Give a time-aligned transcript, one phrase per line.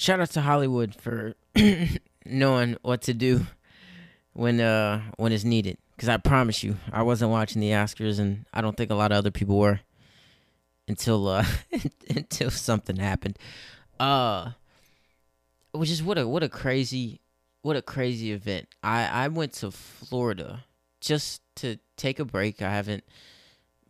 [0.00, 1.34] shout out to Hollywood for
[2.24, 3.46] knowing what to do
[4.32, 5.76] when uh when it's needed.
[5.94, 9.12] Because I promise you, I wasn't watching the Oscars, and I don't think a lot
[9.12, 9.80] of other people were
[10.88, 11.44] until uh
[12.08, 13.38] until something happened.
[13.98, 14.52] Uh,
[15.72, 17.20] which is what a what a crazy
[17.60, 18.68] what a crazy event.
[18.82, 20.64] I I went to Florida
[21.02, 22.62] just to take a break.
[22.62, 23.04] I haven't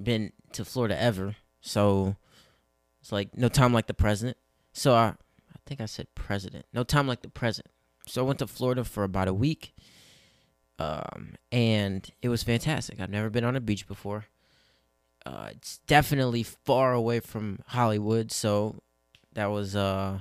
[0.03, 2.17] been to Florida ever, so
[3.01, 4.37] it's like no time like the present.
[4.73, 5.30] So I I
[5.71, 6.67] think I said president.
[6.73, 7.73] No time like the president.
[8.09, 9.73] So I went to Florida for about a week.
[10.81, 12.99] Um, and it was fantastic.
[12.99, 14.25] I've never been on a beach before.
[15.25, 18.83] Uh, it's definitely far away from Hollywood, so
[19.35, 20.19] that was uh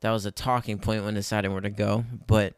[0.00, 2.04] that was a talking point when deciding where to go.
[2.26, 2.54] But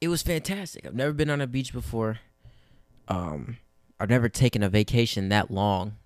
[0.00, 0.86] it was fantastic.
[0.86, 2.20] I've never been on a beach before.
[3.08, 3.58] Um,
[4.00, 5.96] I've never taken a vacation that long,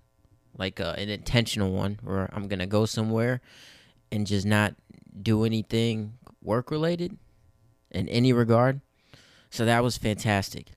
[0.57, 3.41] like uh, an intentional one, where I'm gonna go somewhere
[4.11, 4.75] and just not
[5.21, 7.17] do anything work related
[7.91, 8.81] in any regard.
[9.49, 10.67] So that was fantastic.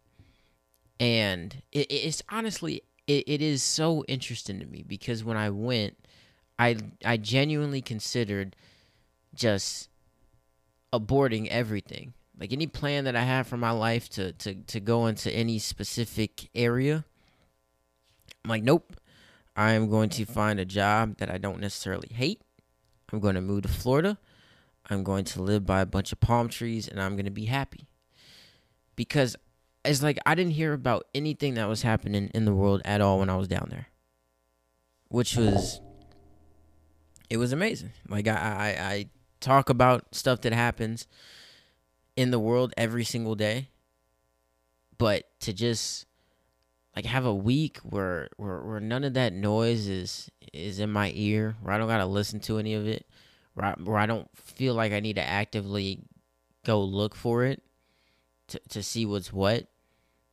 [0.99, 5.97] And it, it's honestly, it, it is so interesting to me because when I went,
[6.59, 8.55] I I genuinely considered
[9.35, 9.89] just
[10.93, 12.13] aborting everything.
[12.39, 15.59] Like any plan that I have for my life to to to go into any
[15.59, 17.05] specific area.
[18.45, 18.95] I'm like, nope.
[19.57, 22.41] I am going to find a job that I don't necessarily hate.
[23.13, 24.19] I'm going to move to Florida.
[24.89, 27.47] I'm going to live by a bunch of palm trees and I'm going to be
[27.47, 27.89] happy.
[28.97, 29.37] Because
[29.85, 33.19] it's like I didn't hear about anything that was happening in the world at all
[33.19, 33.89] when I was down there.
[35.09, 35.81] Which was
[37.29, 37.93] it was amazing.
[38.09, 39.07] Like I I, I
[39.41, 41.07] talk about stuff that happens
[42.17, 43.69] in the world every single day.
[44.99, 46.07] But to just
[46.97, 51.13] like have a week where, where where none of that noise is is in my
[51.15, 53.07] ear, where I don't gotta listen to any of it,
[53.55, 56.01] where I, where I don't feel like I need to actively
[56.65, 57.63] go look for it
[58.49, 59.67] to to see what's what.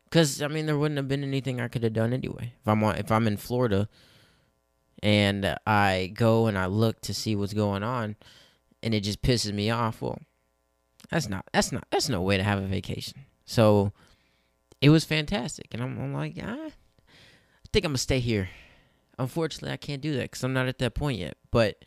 [0.09, 2.53] Cause I mean, there wouldn't have been anything I could have done anyway.
[2.61, 3.89] If I'm on, if I'm in Florida,
[5.03, 8.15] and I go and I look to see what's going on,
[8.81, 10.01] and it just pisses me off.
[10.01, 10.19] Well,
[11.09, 13.25] that's not that's not that's no way to have a vacation.
[13.45, 13.91] So
[14.81, 18.49] it was fantastic, and I'm, I'm like, ah, I think I'm gonna stay here.
[19.19, 21.37] Unfortunately, I can't do that because I'm not at that point yet.
[21.51, 21.83] But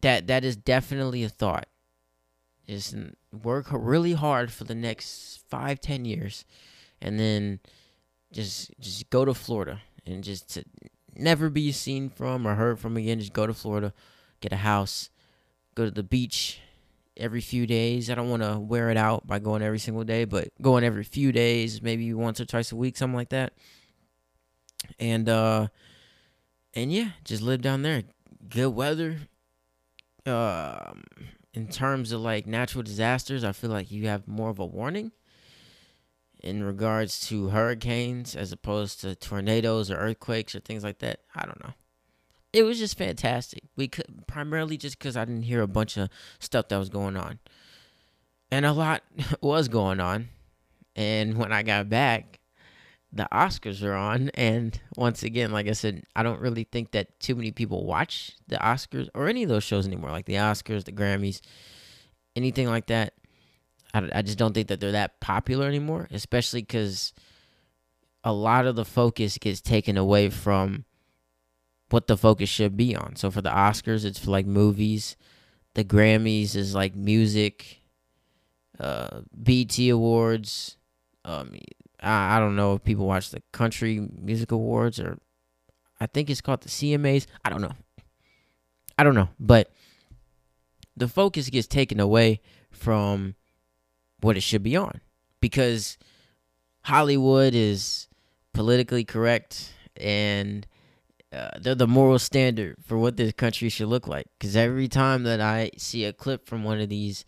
[0.00, 1.66] that that is definitely a thought.
[2.66, 2.94] Is
[3.32, 6.44] work really hard for the next five ten years,
[7.00, 7.60] and then
[8.32, 10.64] just just go to Florida and just to
[11.14, 13.20] never be seen from or heard from again.
[13.20, 13.94] Just go to Florida,
[14.40, 15.10] get a house,
[15.74, 16.60] go to the beach
[17.18, 18.10] every few days.
[18.10, 21.04] I don't want to wear it out by going every single day, but going every
[21.04, 23.52] few days, maybe once or twice a week, something like that.
[24.98, 25.68] And uh
[26.74, 28.04] and yeah, just live down there.
[28.48, 29.18] Good weather.
[30.24, 31.04] Um
[31.54, 35.12] in terms of like natural disasters, I feel like you have more of a warning
[36.40, 41.20] in regards to hurricanes as opposed to tornadoes or earthquakes or things like that.
[41.34, 41.74] I don't know
[42.52, 43.62] it was just fantastic.
[43.76, 47.16] We could primarily just because I didn't hear a bunch of stuff that was going
[47.16, 47.38] on,
[48.50, 49.02] and a lot
[49.40, 50.28] was going on.
[50.96, 52.40] And when I got back,
[53.12, 57.20] the Oscars are on, and once again, like I said, I don't really think that
[57.20, 60.84] too many people watch the Oscars or any of those shows anymore, like the Oscars,
[60.84, 61.40] the Grammys,
[62.36, 63.14] anything like that.
[63.94, 67.12] I, I just don't think that they're that popular anymore, especially because
[68.24, 70.84] a lot of the focus gets taken away from
[71.90, 73.16] what the focus should be on.
[73.16, 75.16] So for the Oscars, it's for like movies.
[75.74, 77.82] The Grammys is like music.
[78.78, 80.76] Uh, BET Awards.
[81.24, 81.54] Um,
[82.00, 85.18] I, I don't know if people watch the Country Music Awards or
[86.00, 87.26] I think it's called the CMAs.
[87.44, 87.72] I don't know.
[88.96, 89.70] I don't know, but
[90.96, 93.36] the focus gets taken away from
[94.20, 95.00] what it should be on
[95.40, 95.96] because
[96.82, 98.08] Hollywood is
[98.52, 100.66] politically correct and
[101.32, 104.26] uh, they're the moral standard for what this country should look like.
[104.38, 107.24] Because every time that I see a clip from one of these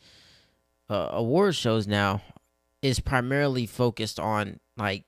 [0.89, 2.23] uh, award shows now,
[2.83, 5.05] is primarily focused on like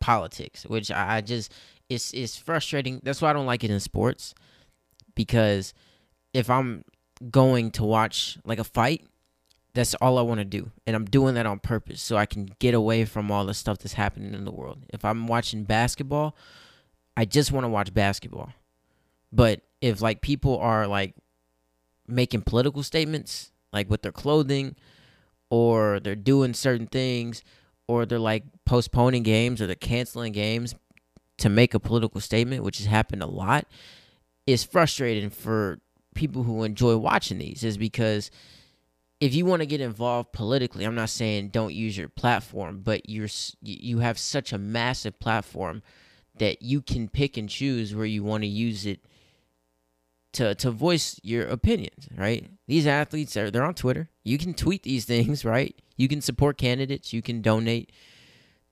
[0.00, 1.52] politics, which I, just
[1.88, 3.00] it's it's frustrating.
[3.02, 4.34] That's why I don't like it in sports.
[5.14, 5.74] Because
[6.32, 6.84] if I'm
[7.30, 9.06] going to watch like a fight,
[9.74, 10.70] that's all I want to do.
[10.86, 13.78] And I'm doing that on purpose so I can get away from all the stuff
[13.78, 14.80] that's happening in the world.
[14.92, 16.34] If I'm watching basketball,
[17.16, 18.52] I just want to watch basketball.
[19.32, 21.14] But if like people are like
[22.06, 24.76] making political statements, like with their clothing,
[25.50, 27.42] or they're doing certain things,
[27.88, 30.74] or they're like postponing games or they're canceling games
[31.38, 33.66] to make a political statement, which has happened a lot,
[34.46, 35.80] is frustrating for
[36.14, 38.30] people who enjoy watching these is because
[39.20, 43.08] if you want to get involved politically, I'm not saying don't use your platform, but
[43.08, 43.28] you're
[43.62, 45.82] you have such a massive platform
[46.38, 49.00] that you can pick and choose where you want to use it
[50.32, 52.50] to to voice your opinions, right?
[52.66, 54.08] These athletes are they're on Twitter.
[54.24, 55.74] You can tweet these things, right?
[55.96, 57.12] You can support candidates.
[57.12, 57.92] You can donate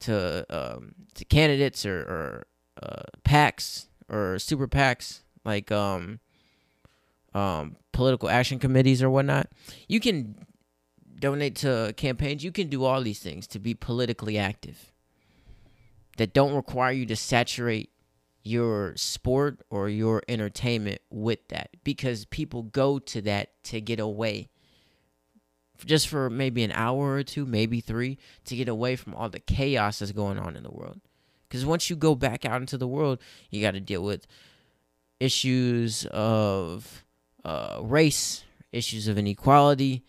[0.00, 2.46] to um, to candidates or, or
[2.82, 6.20] uh, PACs or super PACs like um,
[7.34, 9.48] um, political action committees or whatnot.
[9.86, 10.46] You can
[11.18, 12.42] donate to campaigns.
[12.42, 14.89] You can do all these things to be politically active
[16.20, 17.88] that don't require you to saturate
[18.42, 24.50] your sport or your entertainment with that because people go to that to get away
[25.86, 29.40] just for maybe an hour or two, maybe three, to get away from all the
[29.40, 31.00] chaos that's going on in the world.
[31.48, 33.18] Because once you go back out into the world,
[33.48, 34.26] you got to deal with
[35.20, 37.02] issues of
[37.46, 40.04] uh, race, issues of inequality,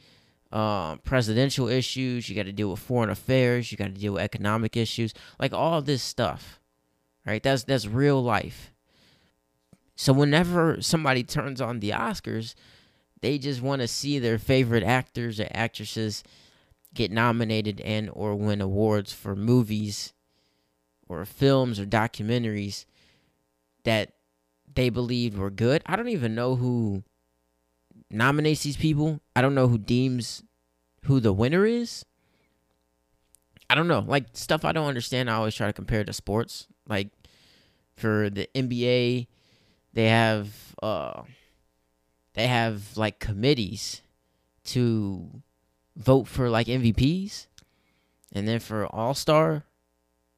[0.52, 2.30] um, presidential issues.
[2.30, 3.72] You got to deal with foreign affairs.
[3.72, 6.60] You got to deal with economic issues, like all this stuff.
[7.26, 7.42] Right?
[7.42, 8.72] That's that's real life.
[9.96, 12.56] So whenever somebody turns on the Oscars,
[13.22, 16.24] they just want to see their favorite actors or actresses
[16.94, 20.14] get nominated and or win awards for movies
[21.08, 22.86] or films or documentaries
[23.84, 24.14] that
[24.74, 25.82] they believed were good.
[25.86, 27.04] I don't even know who
[28.14, 29.22] nominates these people.
[29.36, 30.44] I don't know who deems
[31.06, 32.06] who the winner is.
[33.70, 34.04] I don't know.
[34.06, 36.68] Like stuff I don't understand, I always try to compare to sports.
[36.88, 37.10] Like
[37.96, 39.28] for the NBA,
[39.94, 40.50] they have
[40.82, 41.24] uh
[42.34, 44.02] they have like committees
[44.66, 45.42] to
[45.96, 47.48] vote for like MVPs.
[48.34, 49.66] And then for All-Star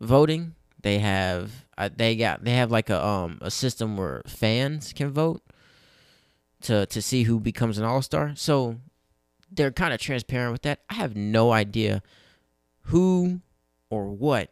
[0.02, 4.94] voting, they have uh, they got they have like a um a system where fans
[4.94, 5.42] can vote
[6.64, 8.34] to to see who becomes an all-star.
[8.36, 8.78] So
[9.52, 10.80] they're kind of transparent with that.
[10.90, 12.02] I have no idea
[12.86, 13.42] who
[13.90, 14.52] or what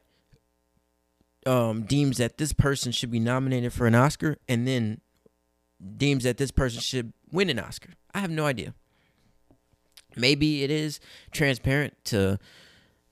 [1.46, 5.02] um, deems that this person should be nominated for an Oscar and then
[5.98, 7.90] deems that this person should win an Oscar.
[8.14, 8.74] I have no idea.
[10.16, 11.00] Maybe it is
[11.32, 12.38] transparent to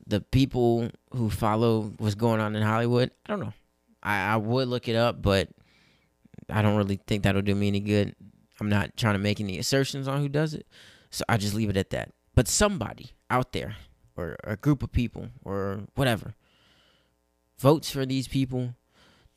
[0.05, 3.11] the people who follow what's going on in Hollywood.
[3.25, 3.53] I don't know.
[4.03, 5.49] I, I would look it up, but
[6.49, 8.15] I don't really think that'll do me any good.
[8.61, 10.67] I'm not trying to make any assertions on who does it.
[11.11, 12.11] So I just leave it at that.
[12.35, 13.75] But somebody out there,
[14.15, 16.35] or a group of people, or whatever,
[17.57, 18.75] votes for these people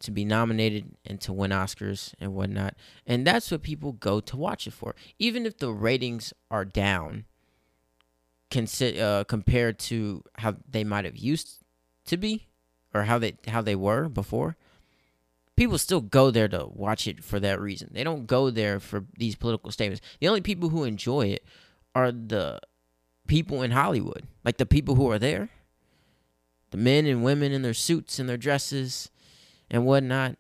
[0.01, 2.75] to be nominated and to win Oscars and whatnot.
[3.07, 4.95] And that's what people go to watch it for.
[5.19, 7.25] Even if the ratings are down
[8.55, 11.59] uh, compared to how they might have used
[12.07, 12.49] to be
[12.93, 14.57] or how they how they were before,
[15.63, 17.89] people still go there to watch it for that reason.
[17.93, 20.05] They don't go there for these political statements.
[20.19, 21.45] The only people who enjoy it
[21.95, 22.59] are the
[23.29, 25.51] people in Hollywood, like the people who are there,
[26.73, 29.09] the men and women in their suits and their dresses
[29.71, 30.37] and whatnot,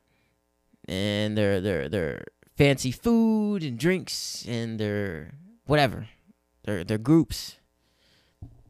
[0.88, 2.24] and their their their
[2.56, 5.34] fancy food and drinks and their
[5.66, 6.08] whatever,
[6.64, 7.58] their their groups.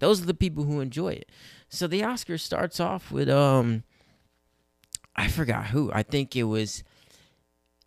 [0.00, 1.30] Those are the people who enjoy it.
[1.70, 3.84] So the Oscars starts off with um
[5.14, 5.90] I forgot who.
[5.92, 6.82] I think it was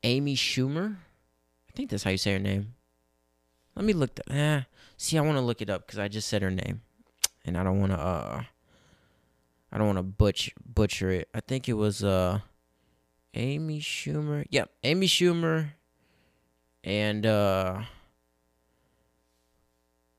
[0.03, 0.95] Amy Schumer.
[0.95, 2.73] I think that's how you say her name.
[3.75, 4.15] Let me look.
[4.15, 4.31] that.
[4.31, 4.61] eh,
[4.97, 6.81] see, I want to look it up because I just said her name,
[7.45, 7.99] and I don't want to.
[7.99, 8.43] Uh,
[9.71, 11.29] I don't want to butch butcher it.
[11.33, 12.39] I think it was uh,
[13.33, 14.45] Amy Schumer.
[14.49, 15.71] Yep, Amy Schumer,
[16.83, 17.81] and uh,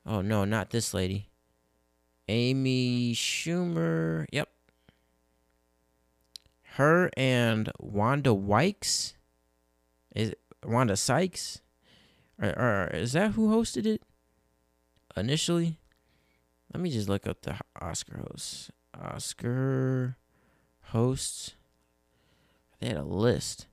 [0.04, 1.28] oh no, not this lady.
[2.28, 4.26] Amy Schumer.
[4.32, 4.48] Yep,
[6.76, 9.14] her and Wanda Wykes
[10.14, 11.62] is Wanda Sykes
[12.40, 14.02] or, or, is that who hosted it
[15.16, 15.78] initially?
[16.72, 18.70] Let me just look up the Oscar hosts.
[18.94, 20.16] Oscar
[20.90, 21.54] hosts.
[22.80, 23.66] They had a list.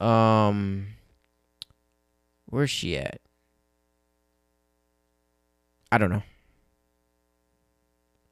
[0.00, 0.86] Um
[2.46, 3.20] where's she at?
[5.90, 6.22] I don't know.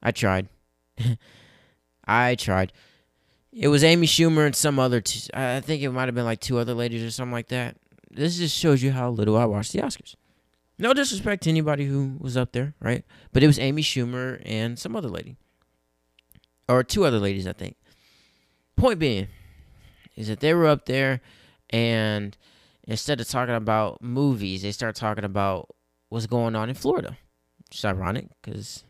[0.02, 0.48] I tried.
[2.06, 2.72] I tried.
[3.52, 5.00] It was Amy Schumer and some other.
[5.00, 7.76] T- I think it might have been like two other ladies or something like that.
[8.10, 10.14] This just shows you how little I watch the Oscars.
[10.78, 13.04] No disrespect to anybody who was up there, right?
[13.32, 15.36] But it was Amy Schumer and some other lady,
[16.68, 17.76] or two other ladies, I think.
[18.76, 19.28] Point being,
[20.16, 21.20] is that they were up there,
[21.68, 22.36] and
[22.84, 25.68] instead of talking about movies, they start talking about
[26.08, 27.18] what's going on in Florida.
[27.68, 28.84] Which is ironic because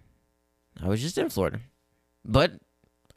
[0.81, 1.61] I was just in Florida,
[2.25, 2.53] but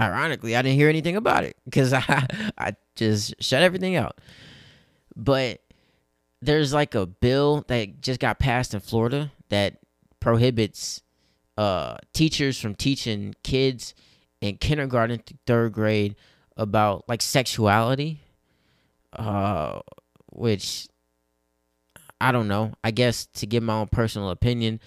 [0.03, 4.19] ironically, I didn't hear anything about it because I I just shut everything out.
[5.15, 5.61] But
[6.41, 9.77] there's like a bill that just got passed in Florida that
[10.19, 11.01] prohibits
[11.57, 13.93] uh, teachers from teaching kids
[14.41, 16.15] in kindergarten to third grade
[16.57, 18.19] about like sexuality,
[19.13, 19.79] uh,
[20.31, 20.87] which
[22.19, 22.73] I don't know.
[22.83, 24.79] I guess to give my own personal opinion,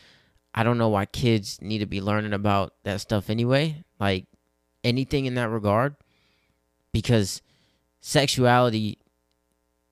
[0.54, 3.84] I don't know why kids need to be learning about that stuff anyway.
[4.00, 4.26] Like
[4.86, 5.96] anything in that regard,
[6.92, 7.42] because
[8.00, 8.98] sexuality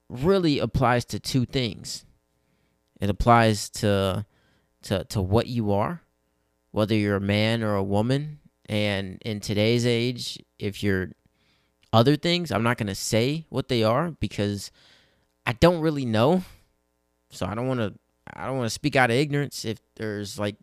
[0.09, 2.05] really applies to two things.
[2.99, 4.25] It applies to
[4.83, 6.01] to to what you are,
[6.71, 8.39] whether you're a man or a woman.
[8.67, 11.11] And in today's age, if you're
[11.93, 14.71] other things, I'm not going to say what they are because
[15.45, 16.43] I don't really know.
[17.29, 17.93] So I don't want to
[18.33, 20.55] I don't want to speak out of ignorance if there's like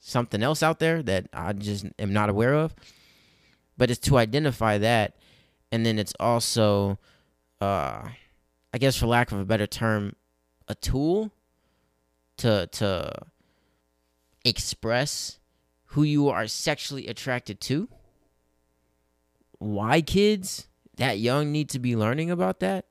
[0.00, 2.74] something else out there that I just am not aware of.
[3.78, 5.14] But it's to identify that
[5.72, 6.98] and then it's also
[7.60, 8.08] uh
[8.72, 10.14] I guess for lack of a better term,
[10.66, 11.32] a tool
[12.38, 13.12] to to
[14.44, 15.38] express
[15.92, 17.88] who you are sexually attracted to.
[19.58, 22.86] Why kids that young need to be learning about that?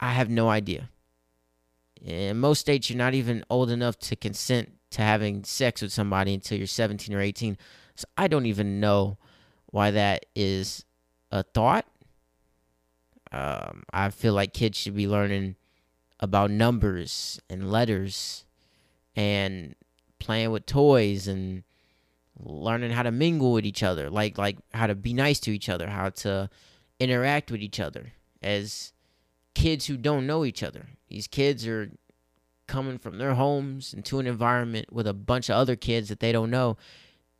[0.00, 0.90] I have no idea.
[2.02, 6.32] In most states, you're not even old enough to consent to having sex with somebody
[6.34, 7.58] until you're 17 or 18.
[7.96, 9.18] So I don't even know
[9.70, 10.84] why that is
[11.30, 11.86] a thought.
[13.30, 15.56] Um, I feel like kids should be learning
[16.20, 18.44] about numbers and letters
[19.14, 19.74] and
[20.18, 21.62] playing with toys and
[22.38, 25.68] learning how to mingle with each other, like like how to be nice to each
[25.68, 26.48] other, how to
[26.98, 28.92] interact with each other as
[29.54, 30.86] kids who don't know each other.
[31.08, 31.90] These kids are
[32.66, 36.32] coming from their homes into an environment with a bunch of other kids that they
[36.32, 36.76] don't know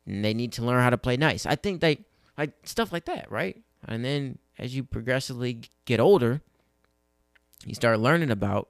[0.05, 1.45] and they need to learn how to play nice.
[1.45, 1.99] I think they
[2.39, 3.61] like stuff like that, right?
[3.87, 6.41] And then as you progressively get older,
[7.65, 8.69] you start learning about.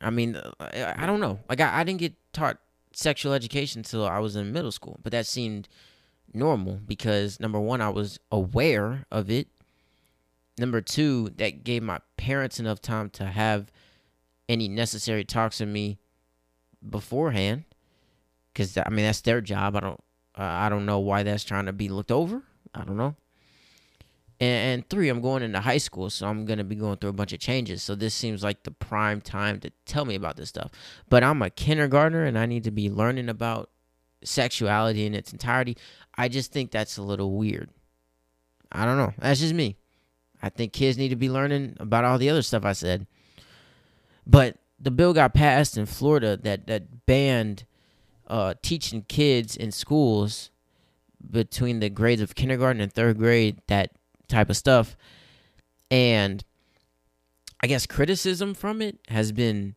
[0.00, 1.40] I mean, uh, I don't know.
[1.48, 2.58] Like I, I didn't get taught
[2.92, 5.68] sexual education until I was in middle school, but that seemed
[6.32, 9.48] normal because number one, I was aware of it.
[10.58, 13.72] Number two, that gave my parents enough time to have
[14.48, 15.98] any necessary talks with me
[16.88, 17.64] beforehand,
[18.52, 19.76] because I mean that's their job.
[19.76, 20.00] I don't,
[20.38, 22.42] uh, I don't know why that's trying to be looked over.
[22.74, 23.16] I don't know.
[24.40, 27.14] And, and three, I'm going into high school, so I'm gonna be going through a
[27.14, 27.82] bunch of changes.
[27.82, 30.70] So this seems like the prime time to tell me about this stuff.
[31.08, 33.70] But I'm a kindergartner, and I need to be learning about
[34.24, 35.76] sexuality in its entirety.
[36.16, 37.70] I just think that's a little weird.
[38.70, 39.12] I don't know.
[39.18, 39.76] That's just me.
[40.42, 43.06] I think kids need to be learning about all the other stuff I said.
[44.26, 47.64] But the bill got passed in Florida that that banned
[48.32, 50.50] uh, teaching kids in schools
[51.30, 53.90] between the grades of kindergarten and third grade that
[54.26, 54.96] type of stuff.
[55.90, 56.42] And
[57.62, 59.74] I guess criticism from it has been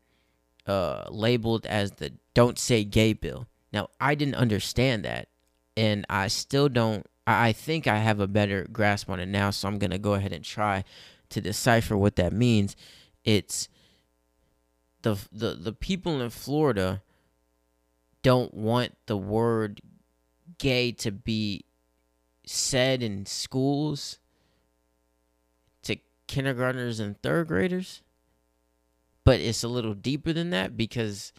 [0.65, 3.45] uh, labeled as the don't say gay bill.
[3.73, 5.27] Now, I didn't understand that,
[5.75, 7.05] and I still don't.
[7.27, 10.13] I think I have a better grasp on it now, so I'm going to go
[10.13, 10.85] ahead and try
[11.31, 12.77] to decipher what that means.
[13.25, 13.67] It's
[15.01, 17.01] the, the, the people in Florida
[18.25, 19.81] don't want the word
[20.57, 21.63] gay to be
[22.43, 24.17] said in schools
[25.83, 28.01] to kindergartners and third graders.
[29.23, 31.33] But it's a little deeper than that because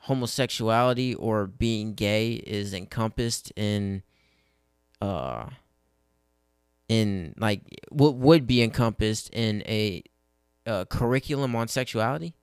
[0.00, 4.02] homosexuality or being gay is encompassed in
[5.00, 5.46] uh
[6.90, 10.02] in like what would be encompassed in a,
[10.66, 12.34] a curriculum on sexuality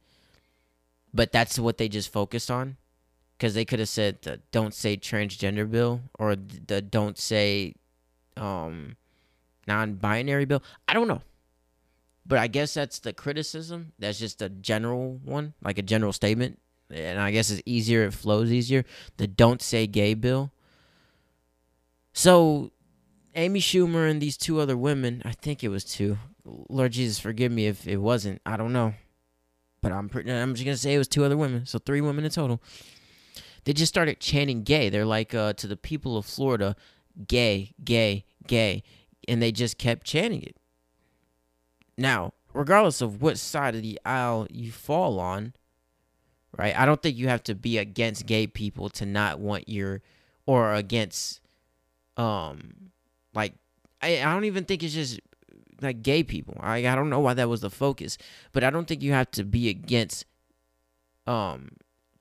[1.13, 2.77] but that's what they just focused on
[3.39, 7.74] because they could have said the don't say transgender bill or the don't say
[8.38, 8.96] um
[9.67, 11.22] non-binary bill i don't know
[12.29, 13.91] but I guess that's the criticism.
[13.98, 16.60] That's just a general one, like a general statement.
[16.91, 18.86] And I guess it's easier, it flows easier.
[19.17, 20.51] The don't say gay bill.
[22.13, 22.72] So
[23.34, 26.19] Amy Schumer and these two other women, I think it was two.
[26.46, 28.41] Lord Jesus, forgive me if it wasn't.
[28.46, 28.93] I don't know.
[29.81, 31.65] But I'm pretty I'm just gonna say it was two other women.
[31.65, 32.62] So three women in total.
[33.69, 34.89] They just started chanting gay.
[34.89, 36.75] They're like uh, to the people of Florida,
[37.27, 38.81] gay, gay, gay.
[39.27, 40.55] And they just kept chanting it.
[41.95, 45.53] Now, regardless of what side of the aisle you fall on,
[46.57, 46.75] right?
[46.75, 50.01] I don't think you have to be against gay people to not want your
[50.47, 51.39] or against
[52.17, 52.89] um
[53.35, 53.53] like
[54.01, 55.19] I, I don't even think it's just
[55.79, 56.57] like gay people.
[56.59, 58.17] I I don't know why that was the focus,
[58.51, 60.25] but I don't think you have to be against
[61.27, 61.69] um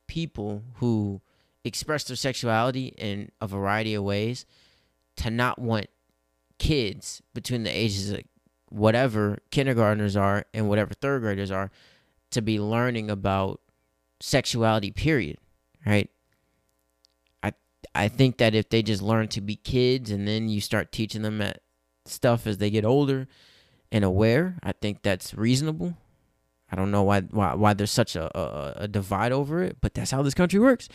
[0.07, 1.23] people who
[1.69, 4.45] express their sexuality in a variety of ways
[5.17, 5.87] to not want
[6.59, 8.21] kids between the ages of
[8.71, 11.71] whatever kindergartners are and whatever third graders are
[12.31, 13.61] to be learning about
[14.21, 15.39] sexuality period,
[15.87, 16.11] right?
[17.43, 17.53] I
[17.95, 21.23] I think that if they just learn to be kids and then you start teaching
[21.23, 21.63] them at
[22.05, 23.29] stuff as they get older
[23.91, 25.97] and aware, I think that's reasonable.
[26.71, 29.95] I don't know why why, why there's such a, a, a divide over it, but
[29.95, 30.89] that's how this country works.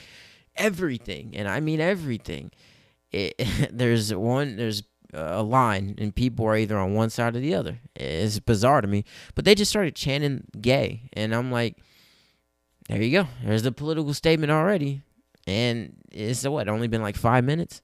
[0.56, 2.52] Everything, and I mean everything.
[3.12, 3.36] It,
[3.72, 4.84] there's one there's
[5.14, 7.80] a line and people are either on one side or the other.
[7.96, 9.06] It's bizarre to me.
[9.36, 11.10] But they just started chanting gay.
[11.14, 11.78] And I'm like,
[12.90, 13.28] there you go.
[13.44, 15.04] There's the political statement already.
[15.46, 17.82] And it's what, only been like five minutes?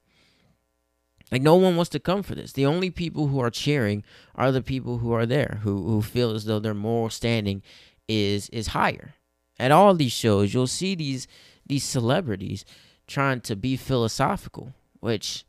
[1.31, 2.53] Like no one wants to come for this.
[2.53, 4.03] The only people who are cheering
[4.35, 7.61] are the people who are there, who who feel as though their moral standing
[8.07, 9.13] is is higher.
[9.59, 11.27] At all these shows, you'll see these
[11.69, 12.65] these celebrities
[13.07, 15.45] trying to be philosophical, which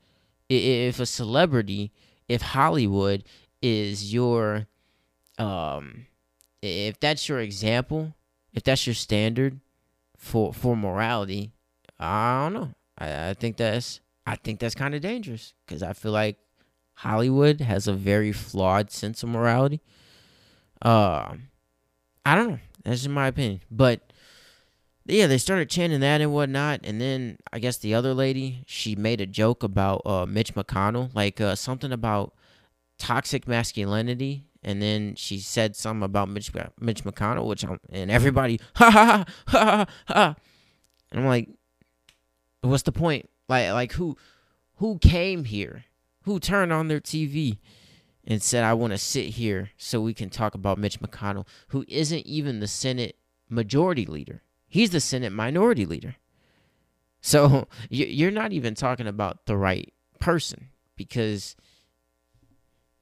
[0.49, 1.93] if a celebrity,
[2.29, 3.25] if Hollywood
[3.61, 4.67] is your,
[5.39, 6.07] um,
[6.63, 8.15] if that's your example,
[8.53, 9.61] if that's your standard
[10.17, 11.53] for for morality,
[11.99, 12.71] I don't know.
[12.99, 16.37] I, I think that's I think that's kind of dangerous because I feel like
[16.95, 19.81] Hollywood has a very flawed sense of morality.
[20.83, 21.35] Uh,
[22.27, 22.59] I don't know.
[22.85, 24.10] That's just my opinion, but
[25.07, 28.95] yeah, they started chanting that and whatnot, and then I guess the other lady she
[28.95, 32.35] made a joke about uh, Mitch McConnell, like uh, something about
[32.99, 38.61] toxic masculinity, and then she said something about Mitch Mitch McConnell, which I'm, and everybody
[38.77, 40.35] ha ha ha ha ha,
[41.11, 41.49] and I'm like,
[42.61, 43.29] what's the point?
[43.49, 44.17] Like like who
[44.77, 45.85] who came here?
[46.25, 47.59] Who turned on their TV?
[48.23, 51.87] And said, I want to sit here so we can talk about Mitch McConnell, who
[51.89, 53.17] isn't even the Senate
[53.49, 54.43] majority leader.
[54.71, 56.17] He's the Senate minority leader.
[57.21, 61.57] So you're not even talking about the right person because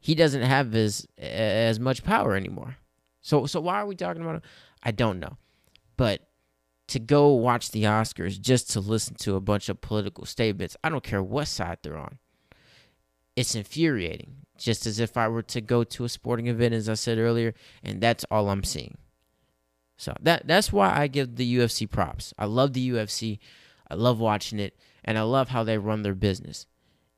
[0.01, 2.79] he doesn't have as as much power anymore.
[3.21, 4.43] So so why are we talking about him?
[4.83, 5.37] I don't know.
[5.97, 6.29] But
[6.89, 10.89] to go watch the Oscars just to listen to a bunch of political statements, I
[10.89, 12.19] don't care what side they're on.
[13.37, 14.37] It's infuriating.
[14.57, 17.55] Just as if I were to go to a sporting event as I said earlier
[17.85, 18.97] and that's all I'm seeing.
[19.99, 22.33] So that that's why I give the UFC props.
[22.39, 23.41] I love the UFC.
[23.91, 26.67] I love watching it and I love how they run their business.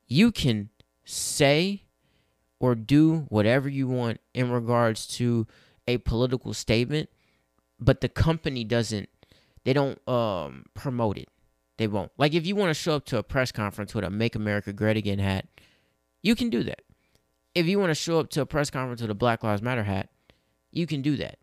[0.07, 0.69] You can
[1.05, 1.83] say
[2.59, 5.47] or do whatever you want in regards to
[5.87, 7.09] a political statement,
[7.79, 9.09] but the company doesn't
[9.63, 11.29] they don't um promote it.
[11.77, 12.11] They won't.
[12.17, 14.73] Like if you want to show up to a press conference with a Make America
[14.73, 15.45] Great Again hat,
[16.23, 16.81] you can do that.
[17.53, 19.83] If you want to show up to a press conference with a Black Lives Matter
[19.83, 20.09] hat,
[20.71, 21.37] you can do that.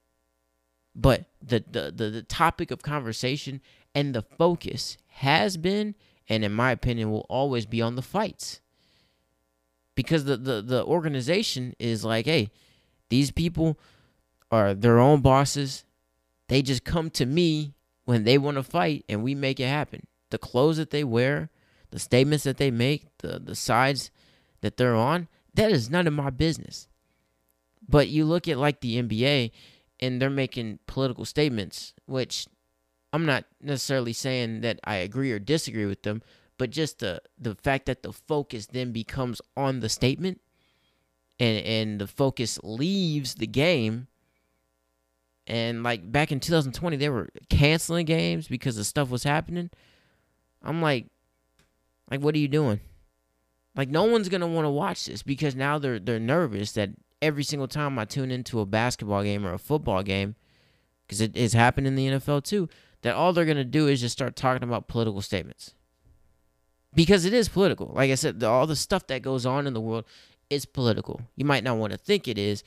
[1.01, 3.61] But the, the, the, the topic of conversation
[3.95, 5.95] and the focus has been,
[6.29, 8.61] and in my opinion, will always be on the fights.
[9.95, 12.51] Because the, the, the organization is like, hey,
[13.11, 13.79] these people
[14.51, 15.85] are their own bosses.
[16.49, 20.07] They just come to me when they want to fight and we make it happen.
[20.31, 21.49] The clothes that they wear,
[21.91, 24.11] the statements that they make, the, the sides
[24.63, 26.89] that they're on, that is none of my business.
[27.89, 29.53] But you look at like the NBA
[30.01, 32.47] and they're making political statements, which
[33.13, 36.23] I'm not necessarily saying that I agree or disagree with them,
[36.59, 40.41] but just the the fact that the focus then becomes on the statement
[41.41, 44.09] and and the focus leaves the game.
[45.47, 49.71] And like back in 2020 they were canceling games because the stuff was happening.
[50.63, 51.07] I'm like
[52.11, 52.81] like what are you doing?
[53.75, 57.43] Like no one's gonna want to watch this because now they're they're nervous that every
[57.43, 60.35] single time I tune into a basketball game or a football game,
[61.07, 62.69] because it is happening in the NFL too,
[63.03, 65.75] that all they're gonna do is just start talking about political statements.
[66.95, 67.93] Because it is political.
[67.95, 70.05] Like I said, all the stuff that goes on in the world
[70.51, 71.21] is political.
[71.37, 72.65] You might not want to think it is,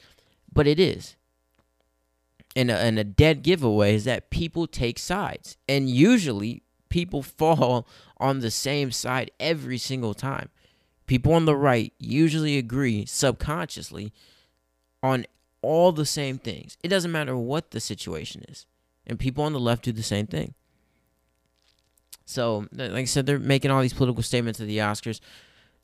[0.52, 1.16] but it is.
[2.56, 5.58] And a, and a dead giveaway is that people take sides.
[5.68, 7.88] And usually people fall
[8.18, 10.50] on the same side every single time.
[11.08, 14.14] People on the right usually agree subconsciously
[15.04, 15.26] on
[15.62, 16.78] all the same things.
[16.84, 18.66] It doesn't matter what the situation is.
[19.06, 20.54] And people on the left do the same thing.
[22.26, 25.20] So, like I said, they're making all these political statements at the Oscars.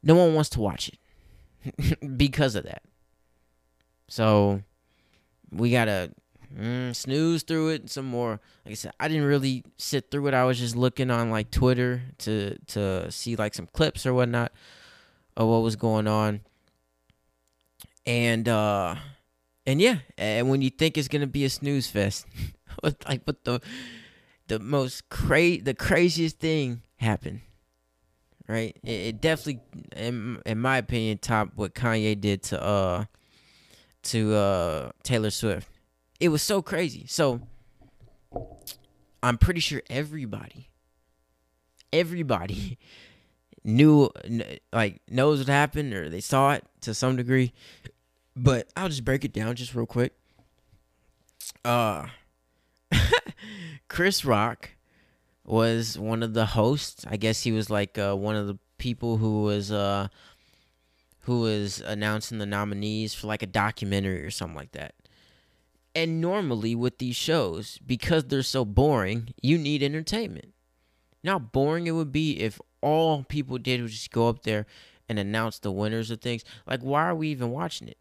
[0.03, 2.83] No one wants to watch it because of that.
[4.07, 4.61] So,
[5.51, 6.11] we got to
[6.55, 8.39] mm, snooze through it some more.
[8.65, 10.33] Like I said, I didn't really sit through it.
[10.33, 14.51] I was just looking on like Twitter to to see like some clips or whatnot
[15.35, 16.41] of what was going on
[18.07, 18.95] and uh
[19.67, 22.25] and yeah, and when you think it's gonna be a snooze fest,
[22.83, 23.61] like what the
[24.47, 27.41] the most cra the craziest thing happened,
[28.47, 28.75] right?
[28.83, 29.61] It, it, definitely,
[29.95, 33.05] in in my opinion, top what Kanye did to uh
[34.03, 35.69] to uh Taylor Swift.
[36.19, 37.05] It was so crazy.
[37.07, 37.41] So
[39.21, 40.69] I'm pretty sure everybody,
[41.91, 42.77] everybody
[43.63, 44.09] knew,
[44.71, 47.53] like, knows what happened or they saw it to some degree.
[48.37, 50.13] But I'll just break it down just real quick.
[51.65, 52.05] Uh,
[53.87, 54.69] Chris Rock
[55.43, 57.03] was one of the hosts.
[57.09, 60.09] I guess he was like uh, one of the people who was uh,
[61.21, 64.93] who was announcing the nominees for like a documentary or something like that.
[65.95, 70.53] And normally with these shows, because they're so boring, you need entertainment.
[71.23, 74.67] You how boring it would be if all people did was just go up there
[75.09, 76.43] and announce the winners of things.
[76.67, 77.97] Like, why are we even watching it?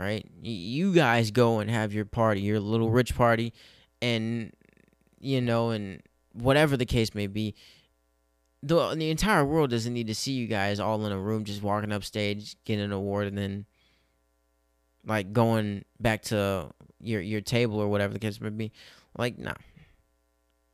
[0.00, 0.26] Right?
[0.42, 2.96] You guys go and have your party, your little mm-hmm.
[2.96, 3.52] rich party,
[4.00, 4.50] and
[5.20, 7.54] you know, and whatever the case may be,
[8.62, 11.62] the the entire world doesn't need to see you guys all in a room just
[11.62, 13.66] walking up stage, getting an award, and then
[15.04, 18.72] like going back to your your table or whatever the case may be.
[19.16, 19.54] Like, nah.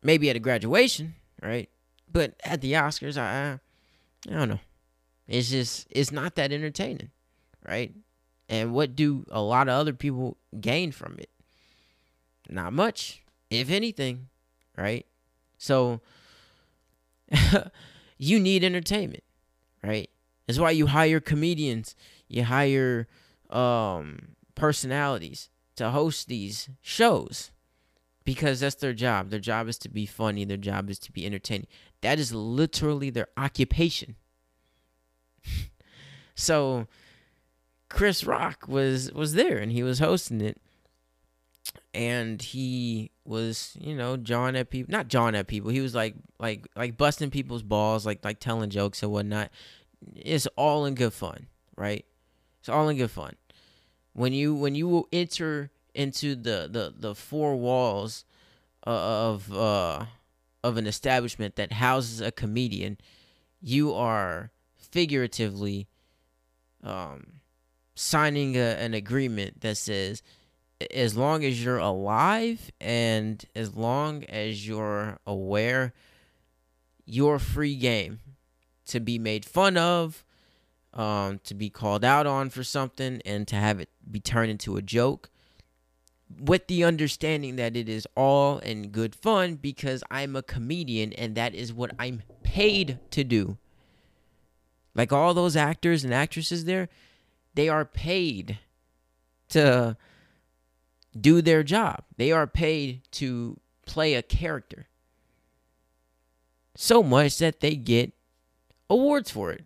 [0.02, 1.68] Maybe at a graduation, right?
[2.10, 3.58] But at the Oscars, I
[4.28, 4.60] I don't know.
[5.26, 7.10] It's just it's not that entertaining,
[7.66, 7.92] right?
[8.48, 11.30] And what do a lot of other people gain from it?
[12.48, 14.28] Not much, if anything,
[14.76, 15.04] right?
[15.58, 16.00] So
[18.18, 19.24] you need entertainment,
[19.82, 20.08] right?
[20.46, 21.96] That's why you hire comedians,
[22.28, 23.08] you hire
[23.50, 27.50] um personalities to host these shows
[28.24, 29.30] because that's their job.
[29.30, 31.68] Their job is to be funny, their job is to be entertaining.
[32.00, 34.16] That is literally their occupation.
[36.34, 36.86] so
[37.96, 40.60] Chris Rock was was there and he was hosting it.
[41.92, 45.70] And he was, you know, jawing at people not jawing at people.
[45.70, 49.50] He was like like like busting people's balls, like like telling jokes and whatnot.
[50.14, 52.04] It's all in good fun, right?
[52.60, 53.34] It's all in good fun
[54.16, 58.24] when you when you enter into the the the four walls
[58.82, 60.06] of uh
[60.64, 62.96] of an establishment that houses a comedian,
[63.60, 65.86] you are figuratively
[66.82, 67.35] um
[67.96, 70.22] signing a, an agreement that says
[70.94, 75.92] as long as you're alive and as long as you're aware
[77.06, 78.20] you're free game
[78.84, 80.24] to be made fun of
[80.92, 84.76] um, to be called out on for something and to have it be turned into
[84.76, 85.30] a joke
[86.40, 91.34] with the understanding that it is all in good fun because I'm a comedian and
[91.36, 93.58] that is what I'm paid to do.
[94.94, 96.88] Like all those actors and actresses there,
[97.56, 98.58] they are paid
[99.48, 99.96] to
[101.18, 102.04] do their job.
[102.16, 104.86] They are paid to play a character.
[106.76, 108.12] So much that they get
[108.88, 109.64] awards for it.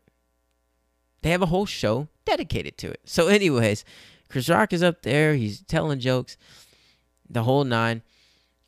[1.22, 3.00] They have a whole show dedicated to it.
[3.04, 3.84] So, anyways,
[4.28, 5.34] Chris Rock is up there.
[5.34, 6.36] He's telling jokes,
[7.28, 8.02] the whole nine.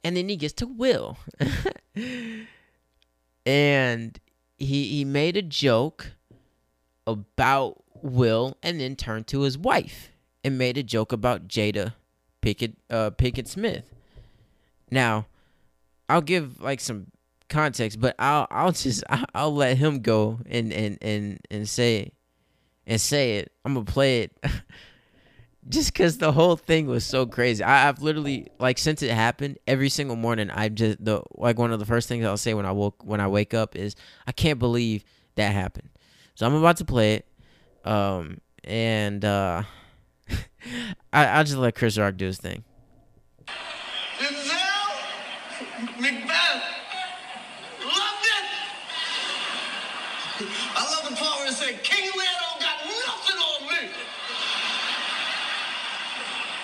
[0.05, 1.17] And then he gets to Will.
[3.47, 4.19] and
[4.59, 6.13] he he made a joke
[7.07, 10.11] about Will and then turned to his wife
[10.45, 11.95] and made a joke about Jada
[12.41, 13.95] Pickett uh Pickett Smith.
[14.91, 15.27] Now,
[16.09, 17.07] I'll give like some
[17.49, 22.13] context, but I'll I'll just I'll let him go and and and and say
[22.87, 23.53] and say it.
[23.65, 24.33] I'm gonna play it
[25.69, 27.63] just because the whole thing was so crazy.
[27.63, 31.73] I, have literally like since it happened, every single morning I just the like one
[31.73, 33.95] of the first things I'll say when I woke when I wake up is
[34.27, 35.05] I can't believe
[35.37, 35.89] that happened.
[36.35, 37.27] So I'm about to play it,
[37.85, 39.63] um, and uh,
[41.13, 42.65] I just let Chris Rock do his thing.
[50.75, 52.11] I love the part where said King
[52.59, 53.91] got nothing on me.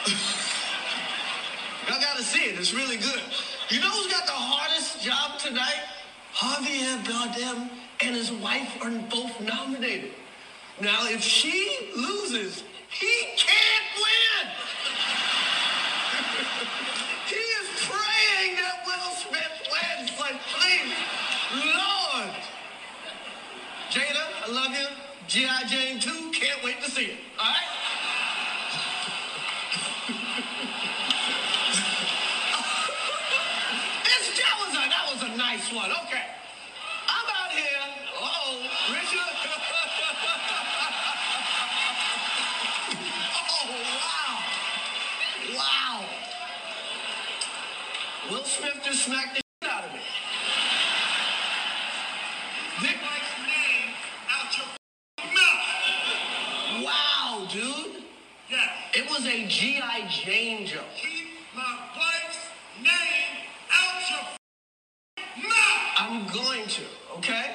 [1.89, 2.59] Y'all gotta see it.
[2.59, 3.23] It's really good.
[3.69, 5.83] You know who's got the hardest job tonight?
[6.35, 10.13] Javier Bardem and his wife are both nominated.
[10.81, 14.47] Now, if she loses, he can't win.
[17.27, 20.13] he is praying that Will Smith wins.
[20.21, 20.95] Like, please,
[21.75, 22.31] Lord.
[23.91, 24.87] Jada, I love you.
[25.27, 25.65] G.I.
[25.67, 27.19] Jane 2, can't wait to see it.
[27.41, 27.68] All right?
[49.09, 50.01] Smith just smacked the shit out of me.
[52.83, 53.95] Nick Mike's name
[54.29, 54.67] out your
[55.33, 56.85] mouth.
[56.85, 58.03] Wow, dude.
[58.51, 59.03] Yeah.
[59.03, 60.09] It was a G.I.
[60.11, 60.85] Jane joke.
[67.17, 67.55] okay?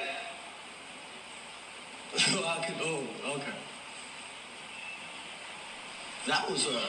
[2.15, 3.53] I could, oh, okay.
[6.27, 6.81] That was a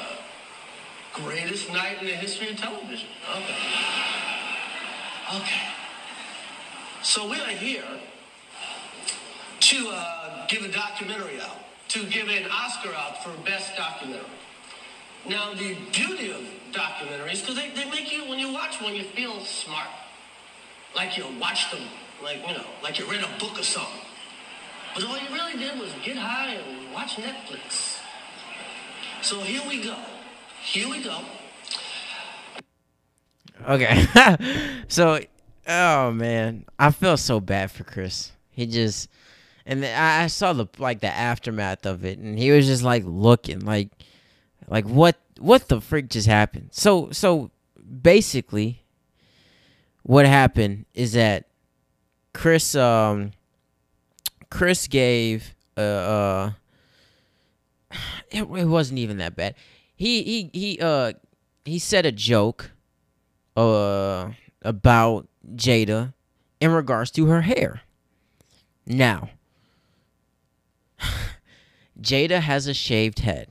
[1.13, 3.09] greatest night in the history of television.
[3.31, 3.57] Okay.
[5.35, 5.63] Okay.
[7.03, 7.85] So we are here
[9.61, 14.27] to uh, give a documentary out, to give an Oscar out for best documentary.
[15.27, 19.05] Now, the beauty of documentaries, because they, they make you, when you watch one, you
[19.05, 19.89] feel smart.
[20.95, 21.81] Like you watched them,
[22.23, 24.01] like, you know, like you read a book or something.
[24.95, 27.99] But all you really did was get high and watch Netflix.
[29.23, 29.97] So here we go.
[30.63, 31.19] Here we go.
[33.67, 34.07] Okay.
[34.89, 35.19] so,
[35.67, 38.33] oh man, I feel so bad for Chris.
[38.51, 39.09] He just,
[39.67, 43.61] and I saw the like the aftermath of it, and he was just like looking
[43.61, 43.91] like,
[44.69, 46.69] like what what the freak just happened.
[46.73, 47.51] So so
[48.03, 48.85] basically,
[50.03, 51.49] what happened is that
[52.35, 53.33] Chris um
[54.51, 56.53] Chris gave uh, uh
[58.31, 59.55] it, it wasn't even that bad.
[59.97, 61.15] He he he uh
[61.65, 62.71] he said a joke
[63.57, 66.13] uh about Jada
[66.61, 67.81] in regards to her hair.
[68.87, 69.31] Now,
[72.01, 73.49] Jada has a shaved head.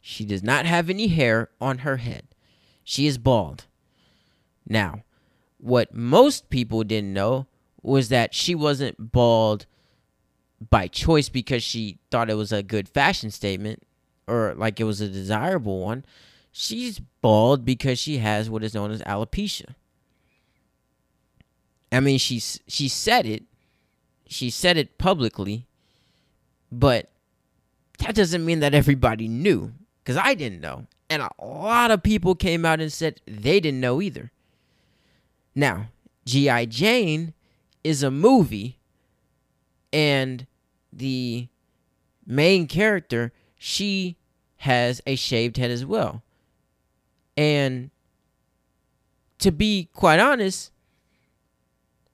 [0.00, 2.28] She does not have any hair on her head.
[2.82, 3.66] She is bald.
[4.66, 5.02] Now,
[5.58, 7.46] what most people didn't know
[7.82, 9.66] was that she wasn't bald
[10.70, 13.82] by choice because she thought it was a good fashion statement
[14.26, 16.04] or like it was a desirable one.
[16.52, 19.74] She's bald because she has what is known as alopecia.
[21.92, 23.44] I mean, she's she said it.
[24.26, 25.66] She said it publicly,
[26.70, 27.10] but
[27.98, 30.86] that doesn't mean that everybody knew because I didn't know.
[31.10, 34.30] And a lot of people came out and said they didn't know either.
[35.54, 35.88] Now,
[36.26, 36.66] G.I.
[36.66, 37.32] Jane
[37.82, 38.78] is a movie,
[39.92, 40.46] and
[40.92, 41.48] the
[42.26, 44.16] main character, she
[44.58, 46.22] has a shaved head as well.
[47.36, 47.90] And
[49.38, 50.70] to be quite honest,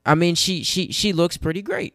[0.07, 1.95] I mean she she she looks pretty great.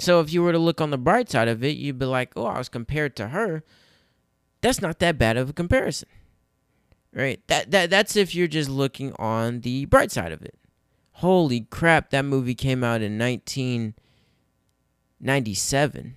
[0.00, 2.32] So if you were to look on the bright side of it, you'd be like,
[2.34, 3.62] "Oh, I was compared to her."
[4.62, 6.08] That's not that bad of a comparison.
[7.12, 7.40] Right?
[7.48, 10.54] That that that's if you're just looking on the bright side of it.
[11.12, 16.16] Holy crap, that movie came out in 1997.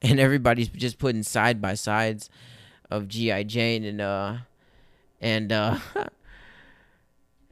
[0.00, 2.30] And everybody's just putting side by sides
[2.90, 4.38] of GI Jane and uh
[5.20, 5.78] and uh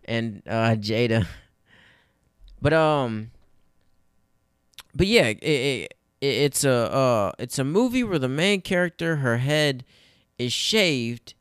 [0.05, 1.27] and uh Jada.
[2.61, 3.31] But um
[4.97, 9.37] but yeah, it, it, it's a uh it's a movie where the main character her
[9.37, 9.85] head
[10.39, 11.35] is shaved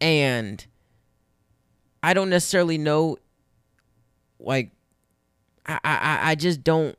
[0.00, 0.66] and
[2.02, 3.18] I don't necessarily know
[4.40, 4.72] like
[5.66, 6.98] I I I just don't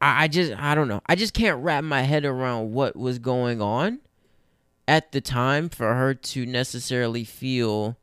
[0.00, 1.00] I, I just I don't know.
[1.06, 4.00] I just can't wrap my head around what was going on
[4.86, 7.96] at the time for her to necessarily feel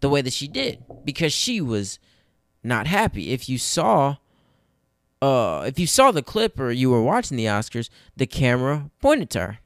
[0.00, 1.98] the way that she did because she was
[2.62, 3.32] not happy.
[3.32, 4.16] If you saw
[5.22, 9.30] uh if you saw the clip or you were watching the Oscars, the camera pointed
[9.30, 9.58] to her.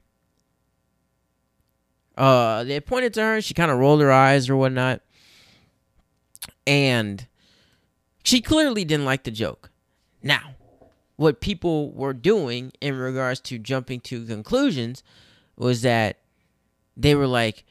[2.17, 5.01] Uh they pointed to her, she kind of rolled her eyes or whatnot.
[6.65, 7.27] And
[8.23, 9.71] she clearly didn't like the joke.
[10.21, 10.55] Now,
[11.15, 15.03] what people were doing in regards to jumping to conclusions
[15.55, 16.17] was that
[16.97, 17.63] they were like,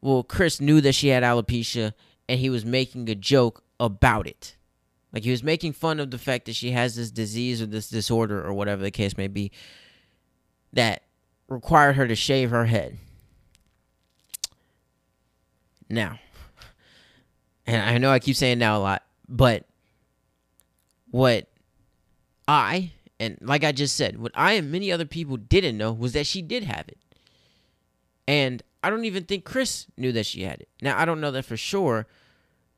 [0.00, 1.92] well, Chris knew that she had alopecia
[2.28, 4.55] and he was making a joke about it.
[5.12, 7.88] Like he was making fun of the fact that she has this disease or this
[7.88, 9.50] disorder or whatever the case may be
[10.72, 11.02] that
[11.48, 12.98] required her to shave her head.
[15.88, 16.18] Now,
[17.66, 19.64] and I know I keep saying now a lot, but
[21.10, 21.48] what
[22.48, 26.12] I and like I just said, what I and many other people didn't know was
[26.12, 26.98] that she did have it.
[28.28, 30.68] And I don't even think Chris knew that she had it.
[30.82, 32.06] Now, I don't know that for sure,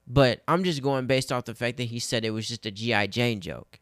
[0.08, 2.70] but I'm just going based off the fact that he said it was just a
[2.70, 3.08] G.I.
[3.08, 3.78] Jane joke.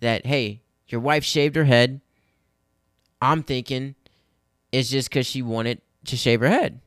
[0.00, 2.00] That, hey, your wife shaved her head.
[3.22, 3.94] I'm thinking
[4.72, 6.80] it's just because she wanted to shave her head.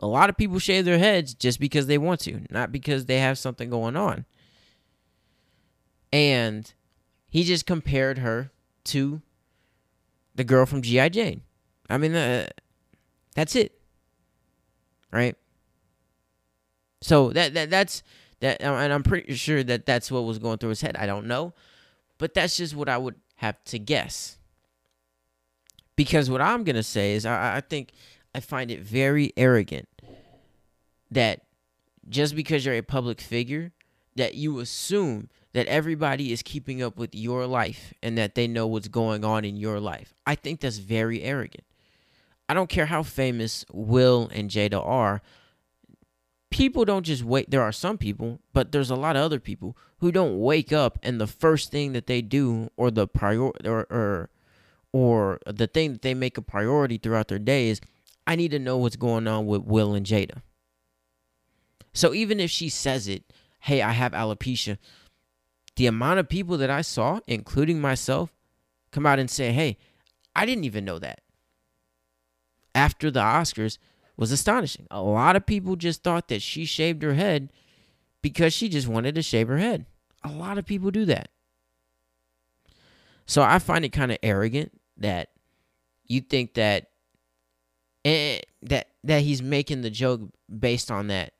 [0.00, 3.18] A lot of people shave their heads just because they want to, not because they
[3.18, 4.26] have something going on.
[6.12, 6.72] And
[7.28, 8.50] he just compared her
[8.84, 9.22] to
[10.34, 11.08] the girl from G.I.
[11.08, 11.42] Jane.
[11.88, 12.48] I mean, uh,
[13.34, 13.80] that's it.
[15.12, 15.36] Right?
[17.00, 18.02] So that that that's
[18.40, 20.96] that uh, and I'm pretty sure that that's what was going through his head.
[20.96, 21.52] I don't know,
[22.18, 24.38] but that's just what I would have to guess.
[25.94, 27.92] Because what I'm gonna say is, I, I think
[28.34, 29.88] I find it very arrogant
[31.10, 31.42] that
[32.08, 33.72] just because you're a public figure,
[34.16, 38.66] that you assume that everybody is keeping up with your life and that they know
[38.66, 40.14] what's going on in your life.
[40.26, 41.64] I think that's very arrogant.
[42.48, 45.22] I don't care how famous Will and Jada are.
[46.50, 47.50] People don't just wait.
[47.50, 50.98] There are some people, but there's a lot of other people who don't wake up
[51.02, 54.30] and the first thing that they do, or the prior, or, or,
[54.92, 57.80] or the thing that they make a priority throughout their day is,
[58.26, 60.42] I need to know what's going on with Will and Jada.
[61.92, 64.78] So even if she says it, hey, I have alopecia,
[65.76, 68.32] the amount of people that I saw, including myself,
[68.90, 69.76] come out and say, hey,
[70.34, 71.20] I didn't even know that
[72.76, 73.78] after the Oscars
[74.16, 74.86] was astonishing.
[74.90, 77.50] A lot of people just thought that she shaved her head
[78.22, 79.86] because she just wanted to shave her head.
[80.24, 81.30] A lot of people do that.
[83.26, 85.28] So I find it kind of arrogant that
[86.06, 86.90] you think that
[88.04, 90.22] eh, that that he's making the joke
[90.58, 91.32] based on that.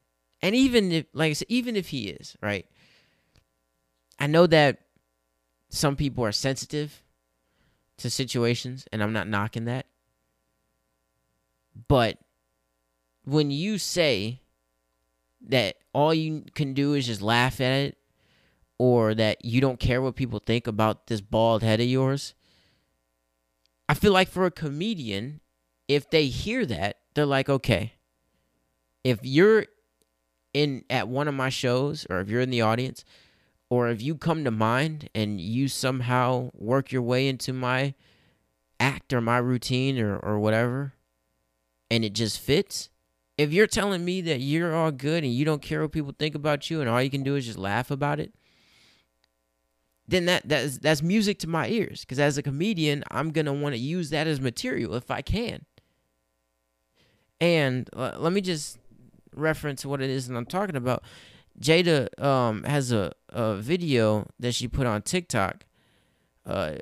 [0.43, 2.67] And even if like I said even if he is, right?
[4.19, 4.81] I know that
[5.69, 7.03] some people are sensitive
[7.99, 9.87] to situations and I'm not knocking that.
[11.89, 12.19] But
[13.27, 14.41] when you say
[15.49, 17.99] that all you can do is just laugh at it
[18.79, 22.35] or that you don't care what people think about this bald head of yours,
[23.89, 25.41] I feel like for a comedian,
[25.89, 27.95] if they hear that, they're like, okay,
[29.05, 29.67] if you're
[30.55, 33.05] in at one of my shows or if you're in the audience
[33.69, 37.95] or if you come to mind and you somehow work your way into my
[38.79, 40.95] act or my routine or, or whatever,
[41.91, 42.91] and it just fits,
[43.38, 46.35] if you're telling me that you're all good and you don't care what people think
[46.35, 48.33] about you and all you can do is just laugh about it,
[50.09, 52.01] then that that's that's music to my ears.
[52.01, 55.64] Because as a comedian, I'm gonna want to use that as material if I can.
[57.40, 58.79] And uh, let me just
[59.35, 61.03] reference what it is that I'm talking about.
[61.61, 65.64] Jada um, has a, a video that she put on TikTok
[66.46, 66.77] uh,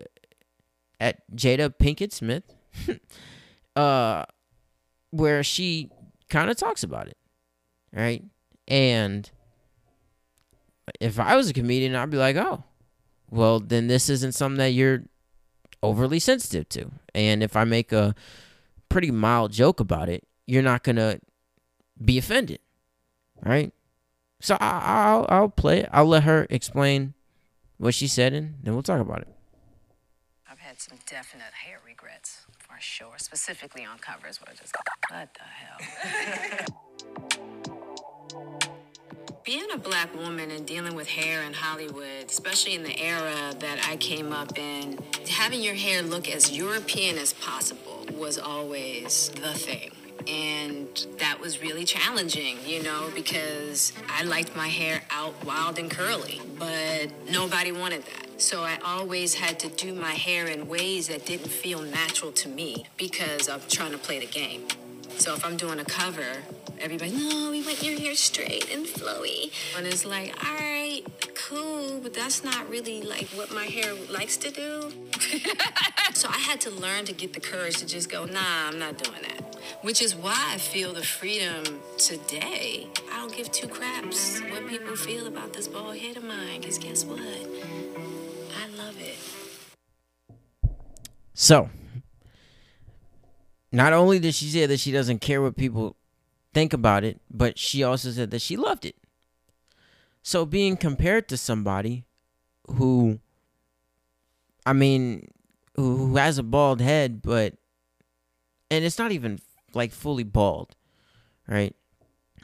[1.00, 2.54] at Jada Pinkett Smith.
[3.76, 4.24] uh,
[5.10, 5.90] where she
[6.34, 7.16] kind of talks about it,
[7.92, 8.24] right?
[8.66, 9.30] And
[11.00, 12.64] if I was a comedian, I'd be like, oh,
[13.30, 15.04] well, then this isn't something that you're
[15.80, 16.90] overly sensitive to.
[17.14, 18.16] And if I make a
[18.88, 21.20] pretty mild joke about it, you're not going to
[22.04, 22.58] be offended,
[23.44, 23.72] right?
[24.40, 25.88] So I, will I'll play it.
[25.92, 27.14] I'll let her explain
[27.78, 29.28] what she said, and then we'll talk about it.
[30.50, 32.33] I've had some definite hair regrets
[32.74, 34.74] for sure, specifically on covers where just,
[35.10, 35.78] what the hell?
[39.44, 43.86] Being a black woman and dealing with hair in Hollywood, especially in the era that
[43.88, 49.52] I came up in, having your hair look as European as possible was always the
[49.52, 49.92] thing.
[50.26, 55.90] And that was really challenging, you know, because I liked my hair out wild and
[55.90, 58.40] curly, but nobody wanted that.
[58.40, 62.48] So I always had to do my hair in ways that didn't feel natural to
[62.48, 64.66] me because I'm trying to play the game.
[65.18, 66.42] So if I'm doing a cover,
[66.80, 69.52] everybody, no, we want your hair straight and flowy.
[69.76, 71.02] And it's like, all right,
[71.34, 74.92] cool, but that's not really like what my hair likes to do.
[76.14, 79.02] so I had to learn to get the courage to just go, nah, I'm not
[79.02, 79.56] doing that.
[79.82, 82.88] Which is why I feel the freedom today.
[83.10, 86.78] I don't give two craps what people feel about this bald head of mine, because
[86.78, 87.20] guess what?
[87.20, 89.16] I love it.
[91.34, 91.68] So,
[93.74, 95.96] not only did she say that she doesn't care what people
[96.54, 98.94] think about it, but she also said that she loved it.
[100.22, 102.04] So, being compared to somebody
[102.68, 103.18] who,
[104.64, 105.26] I mean,
[105.74, 107.54] who has a bald head, but,
[108.70, 109.40] and it's not even
[109.74, 110.76] like fully bald,
[111.48, 111.74] right?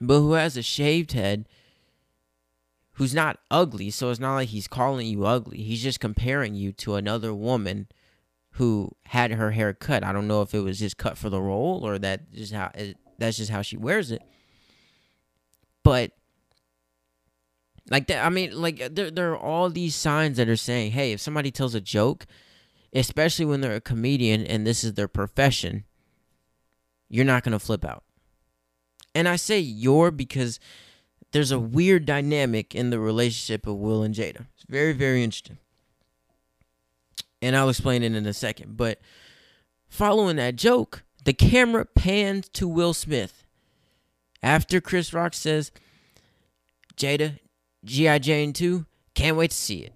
[0.00, 1.48] But who has a shaved head,
[2.94, 3.90] who's not ugly.
[3.90, 5.62] So, it's not like he's calling you ugly.
[5.62, 7.86] He's just comparing you to another woman
[8.53, 10.05] who had her hair cut.
[10.05, 12.70] I don't know if it was just cut for the role or that just how
[12.74, 14.22] it, that's just how she wears it.
[15.82, 16.12] But
[17.90, 21.12] like that, I mean, like there there are all these signs that are saying, hey,
[21.12, 22.26] if somebody tells a joke,
[22.92, 25.84] especially when they're a comedian and this is their profession,
[27.09, 28.05] you're not gonna flip out.
[29.14, 30.61] And I say you're because
[31.32, 34.46] there's a weird dynamic in the relationship of Will and Jada.
[34.55, 35.59] It's very, very interesting
[37.43, 38.76] and I'll explain it in a second.
[38.76, 39.01] But
[39.88, 43.45] following that joke, the camera pans to Will Smith
[44.43, 45.70] after Chris Rock says,
[46.97, 47.38] Jada,
[47.84, 48.18] G.I.
[48.18, 49.95] Jane 2, can't wait to see it.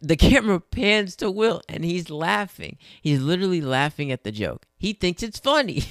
[0.00, 2.78] The camera pans to Will and he's laughing.
[3.00, 4.66] He's literally laughing at the joke.
[4.76, 5.80] He thinks it's funny.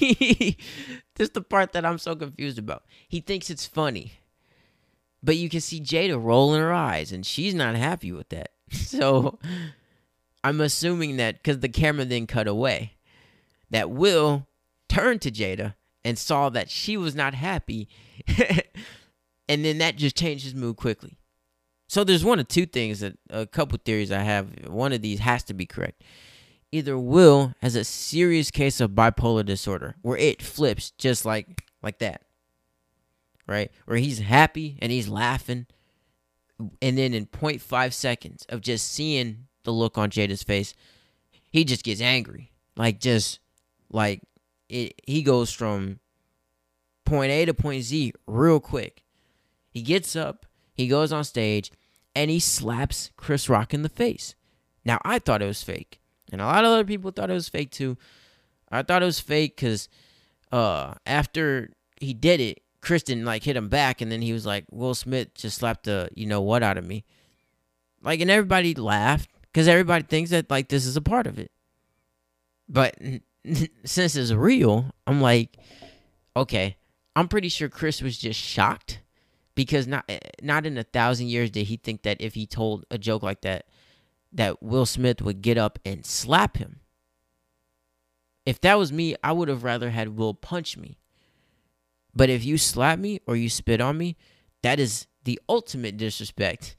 [1.16, 2.84] this is the part that I'm so confused about.
[3.08, 4.14] He thinks it's funny.
[5.24, 8.50] But you can see Jada rolling her eyes, and she's not happy with that.
[8.74, 9.40] So
[10.44, 12.94] I'm assuming that because the camera then cut away,
[13.70, 14.48] that Will
[14.90, 17.88] turned to Jada and saw that she was not happy.
[19.48, 21.18] and then that just changed his mood quickly.
[21.88, 24.68] So there's one of two things that a couple theories I have.
[24.68, 26.04] One of these has to be correct.
[26.72, 32.00] Either Will has a serious case of bipolar disorder where it flips just like like
[32.00, 32.24] that.
[33.48, 33.72] Right?
[33.86, 35.68] Where he's happy and he's laughing
[36.82, 40.74] and then in 0.5 seconds of just seeing the look on Jada's face,
[41.50, 42.52] he just gets angry.
[42.76, 43.40] Like just
[43.92, 44.22] like
[44.70, 46.00] it he goes from
[47.06, 49.04] point A to point Z real quick.
[49.70, 51.72] He gets up, he goes on stage,
[52.16, 54.36] and he slaps Chris Rock in the face.
[54.86, 56.00] Now I thought it was fake.
[56.32, 57.98] And a lot of other people thought it was fake too.
[58.72, 59.90] I thought it was fake because
[60.52, 64.66] uh after he did it, Kristen like hit him back, and then he was like,
[64.72, 67.06] Will Smith just slapped the you know what out of me.
[68.02, 71.52] Like, and everybody laughed because everybody thinks that like this is a part of it.
[72.68, 72.98] But
[73.86, 75.58] since it's real, I'm like,
[76.36, 76.78] okay,
[77.16, 79.00] I'm pretty sure Chris was just shocked
[79.54, 82.86] because not eh, not in a thousand years did he think that if he told
[82.90, 83.68] a joke like that,
[84.32, 86.80] that Will Smith would get up and slap him.
[88.46, 90.98] If that was me, I would have rather had Will punch me.
[92.16, 94.18] But if you slap me or you spit on me,
[94.64, 96.76] that is the ultimate disrespect.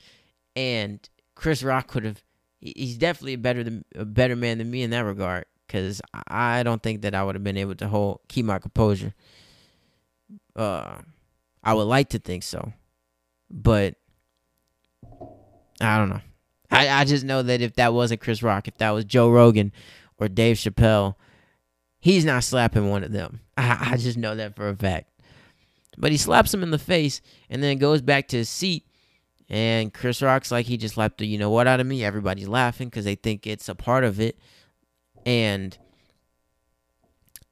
[0.56, 2.23] And Chris Rock could have
[2.64, 6.62] he's definitely a better than a better man than me in that regard cuz I
[6.62, 9.14] don't think that I would have been able to hold keep my composure.
[10.56, 10.98] Uh
[11.62, 12.72] I would like to think so.
[13.50, 13.94] But
[15.80, 16.20] I don't know.
[16.70, 19.72] I, I just know that if that wasn't Chris Rock, if that was Joe Rogan
[20.18, 21.14] or Dave Chappelle,
[22.00, 23.40] he's not slapping one of them.
[23.56, 25.10] I, I just know that for a fact.
[25.96, 28.84] But he slaps him in the face and then goes back to his seat.
[29.48, 32.04] And Chris Rock's like, he just slapped the you know what out of me.
[32.04, 34.38] Everybody's laughing because they think it's a part of it.
[35.26, 35.76] And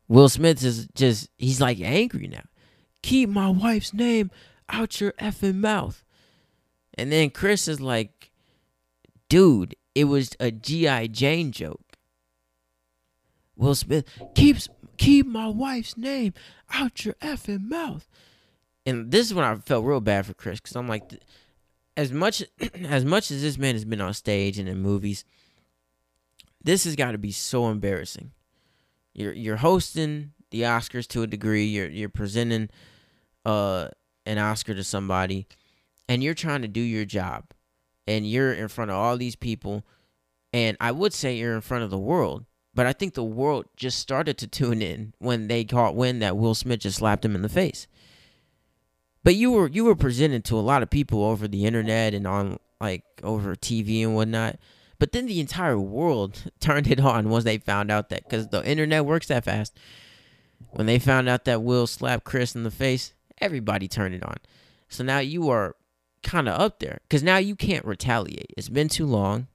[0.08, 2.44] Will Smith is just, he's like angry now.
[3.02, 4.30] Keep my wife's name
[4.68, 6.04] out your effing mouth.
[6.94, 8.30] And then Chris is like,
[9.28, 11.08] dude, it was a G.I.
[11.08, 11.96] Jane joke.
[13.56, 16.32] Will Smith keeps keep my wife's name
[16.72, 18.06] out your effing mouth
[18.84, 21.12] and this is when I felt real bad for Chris because I'm like,
[21.96, 22.42] as much
[22.84, 25.24] as much as this man has been on stage and in movies,
[26.62, 28.32] this has got to be so embarrassing.
[29.14, 31.64] You're you're hosting the Oscars to a degree.
[31.64, 32.70] You're you're presenting
[33.44, 33.88] uh
[34.24, 35.46] an Oscar to somebody,
[36.08, 37.44] and you're trying to do your job,
[38.06, 39.84] and you're in front of all these people,
[40.52, 42.44] and I would say you're in front of the world.
[42.74, 46.38] But I think the world just started to tune in when they caught wind that
[46.38, 47.86] Will Smith just slapped him in the face.
[49.24, 52.26] But you were you were presented to a lot of people over the internet and
[52.26, 54.58] on like over TV and whatnot.
[54.98, 58.64] But then the entire world turned it on once they found out that because the
[58.64, 59.78] internet works that fast.
[60.70, 64.36] When they found out that Will slapped Chris in the face, everybody turned it on.
[64.88, 65.76] So now you are
[66.22, 68.54] kind of up there because now you can't retaliate.
[68.56, 69.48] It's been too long.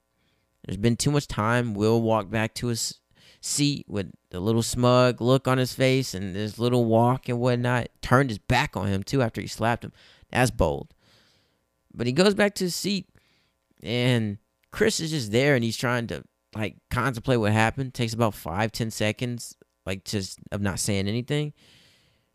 [0.66, 1.74] There's been too much time.
[1.74, 3.00] Will walked back to his
[3.42, 7.90] seat with the little smug look on his face and his little walk and whatnot.
[8.02, 9.94] Turned his back on him too after he slapped him.
[10.32, 10.94] That's bold.
[11.94, 13.08] But he goes back to his seat
[13.82, 14.38] and
[14.72, 16.24] Chris is just there and he's trying to
[16.56, 17.94] like contemplate what happened.
[17.94, 21.54] Takes about five, ten seconds, like just of not saying anything.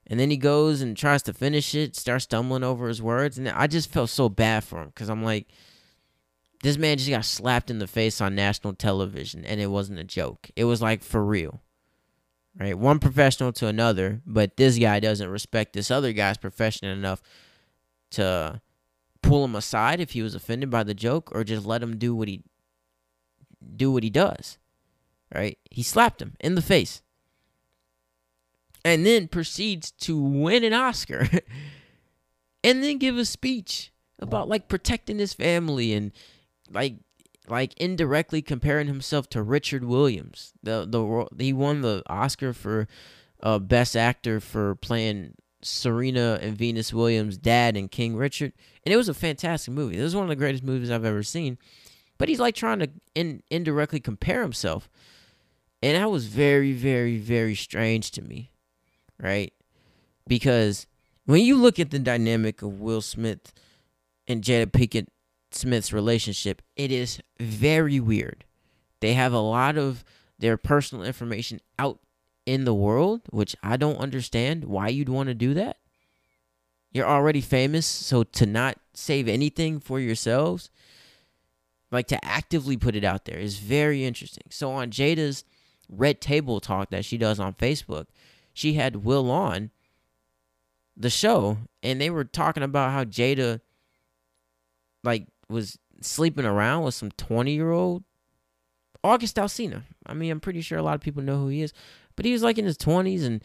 [0.07, 3.38] And then he goes and tries to finish it, starts stumbling over his words.
[3.38, 5.46] And I just felt so bad for him because I'm like,
[6.62, 10.04] this man just got slapped in the face on national television and it wasn't a
[10.04, 10.48] joke.
[10.56, 11.60] It was like for real.
[12.58, 12.78] Right?
[12.78, 17.20] One professional to another, but this guy doesn't respect this other guy's profession enough
[18.12, 18.60] to
[19.22, 22.14] pull him aside if he was offended by the joke or just let him do
[22.14, 22.42] what he
[23.76, 24.58] do what he does.
[25.34, 25.58] Right?
[25.70, 27.02] He slapped him in the face.
[28.84, 31.28] And then proceeds to win an Oscar.
[32.64, 36.12] and then give a speech about like protecting his family and
[36.72, 36.96] like
[37.48, 40.52] like indirectly comparing himself to Richard Williams.
[40.62, 42.88] The the he won the Oscar for
[43.42, 48.52] uh, best actor for playing Serena and Venus Williams' dad in King Richard,
[48.84, 49.96] and it was a fantastic movie.
[49.96, 51.58] This is one of the greatest movies I've ever seen.
[52.18, 54.88] But he's like trying to in, indirectly compare himself,
[55.82, 58.52] and that was very, very, very strange to me,
[59.20, 59.52] right?
[60.28, 60.86] Because
[61.26, 63.52] when you look at the dynamic of Will Smith
[64.28, 65.08] and Jada Pinkett
[65.55, 68.44] Smith's relationship, it is very weird.
[69.00, 70.05] They have a lot of
[70.38, 72.00] their personal information out
[72.46, 75.78] in the world, which I don't understand why you'd want to do that.
[76.92, 80.70] You're already famous, so to not save anything for yourselves,
[81.90, 84.44] like to actively put it out there is very interesting.
[84.50, 85.44] So on Jada's
[85.88, 88.07] Red Table Talk that she does on Facebook,
[88.53, 89.70] she had Will on
[90.96, 93.61] the show and they were talking about how Jada
[95.05, 98.05] like was sleeping around with some 20 year old
[99.05, 99.82] August Alsina.
[100.07, 101.72] I mean, I'm pretty sure a lot of people know who he is,
[102.16, 103.42] but he was like in his 20s and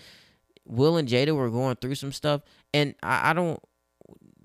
[0.66, 2.42] Will and Jada were going through some stuff.
[2.74, 3.60] And I, I don't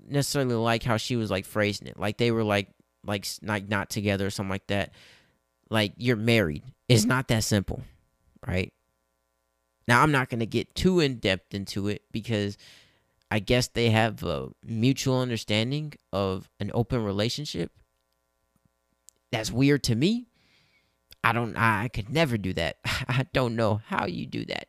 [0.07, 1.99] necessarily like how she was like phrasing it.
[1.99, 2.69] Like they were like,
[3.05, 4.93] like, like not together or something like that.
[5.69, 6.63] Like you're married.
[6.87, 7.83] It's not that simple,
[8.45, 8.71] right?
[9.87, 12.57] Now, I'm not to get too in depth into it because
[13.33, 17.71] I guess they have a mutual understanding of an open relationship.
[19.31, 20.27] That's weird to me.
[21.23, 22.77] I don't I could never do that.
[22.85, 24.67] I don't know how you do that.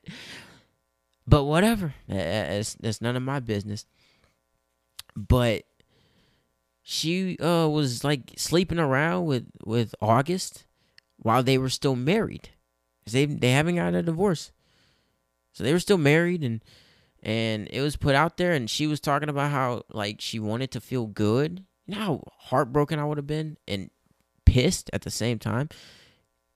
[1.26, 1.92] But whatever.
[2.08, 3.84] It's, it's none of my business.
[5.14, 5.64] But
[6.82, 10.64] she uh was like sleeping around with with August
[11.18, 12.48] while they were still married.
[13.04, 14.52] They they haven't gotten a divorce.
[15.52, 16.62] So they were still married and
[17.24, 20.70] and it was put out there and she was talking about how like she wanted
[20.72, 21.64] to feel good.
[21.86, 23.90] You know how heartbroken I would have been and
[24.44, 25.70] pissed at the same time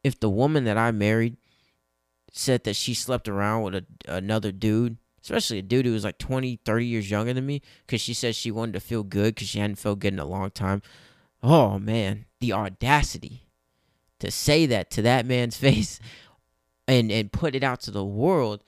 [0.04, 1.36] if the woman that I married
[2.32, 6.18] said that she slept around with a, another dude, especially a dude who was like
[6.18, 9.48] 20, 30 years younger than me, because she said she wanted to feel good because
[9.48, 10.82] she hadn't felt good in a long time.
[11.42, 13.48] Oh man, the audacity
[14.20, 15.98] to say that to that man's face
[16.86, 18.62] and and put it out to the world.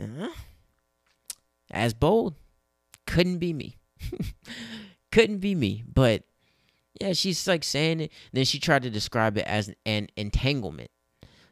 [0.00, 0.28] Uh,
[1.72, 2.34] as bold.
[3.06, 3.78] Couldn't be me.
[5.12, 5.84] Couldn't be me.
[5.92, 6.24] But
[7.00, 8.12] yeah, she's like saying it.
[8.32, 10.90] Then she tried to describe it as an entanglement.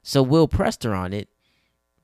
[0.03, 1.29] So Will pressed her on it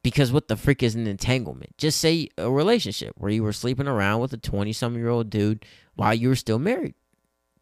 [0.03, 1.77] because what the freak is an entanglement?
[1.79, 5.31] Just say a relationship where you were sleeping around with a 20 some year old
[5.31, 5.65] dude
[5.95, 6.95] while you were still married.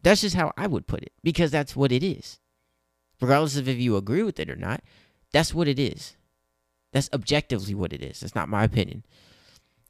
[0.02, 2.38] That's just how I would put it because that's what it is.
[3.20, 4.82] Regardless of if you agree with it or not,
[5.32, 6.16] that's what it is.
[6.92, 8.20] That's objectively what it is.
[8.20, 9.04] That's not my opinion.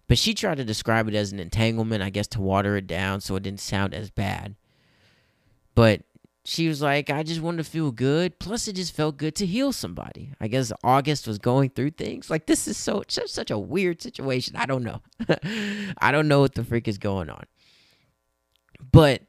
[0.06, 3.20] But she tried to describe it as an entanglement, I guess, to water it down
[3.20, 4.54] so it didn't sound as bad.
[5.74, 6.02] But
[6.44, 8.38] she was like, I just wanted to feel good.
[8.38, 10.32] Plus, it just felt good to heal somebody.
[10.40, 12.28] I guess August was going through things.
[12.28, 14.56] Like, this is so such, such a weird situation.
[14.56, 15.00] I don't know.
[15.98, 17.44] I don't know what the freak is going on.
[18.92, 19.22] But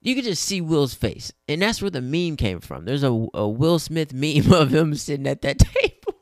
[0.00, 1.32] you could just see Will's face.
[1.48, 2.84] And that's where the meme came from.
[2.84, 6.14] There's a, a Will Smith meme of him sitting at that table.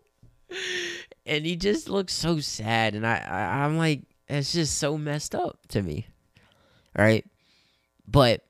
[1.27, 2.95] And he just looks so sad.
[2.95, 6.07] And I, I I'm like, it's just so messed up to me.
[6.97, 7.25] Right?
[8.07, 8.45] But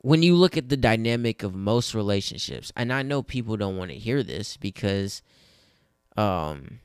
[0.00, 3.90] when you look at the dynamic of most relationships, and I know people don't want
[3.90, 5.22] to hear this because
[6.16, 6.80] um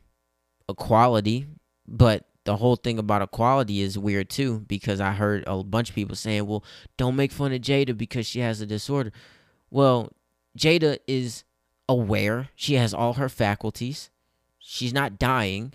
[0.70, 1.48] equality,
[1.88, 5.96] but the whole thing about equality is weird too because I heard a bunch of
[5.96, 6.64] people saying, "Well,
[6.98, 9.12] don't make fun of Jada because she has a disorder."
[9.70, 10.12] Well,
[10.58, 11.44] Jada is
[11.88, 12.50] aware.
[12.56, 14.10] She has all her faculties.
[14.66, 15.74] She's not dying.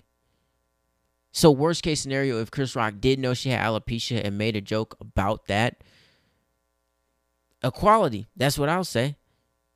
[1.31, 4.61] So, worst case scenario, if Chris Rock did know she had alopecia and made a
[4.61, 5.83] joke about that,
[7.63, 8.27] equality.
[8.35, 9.15] That's what I'll say.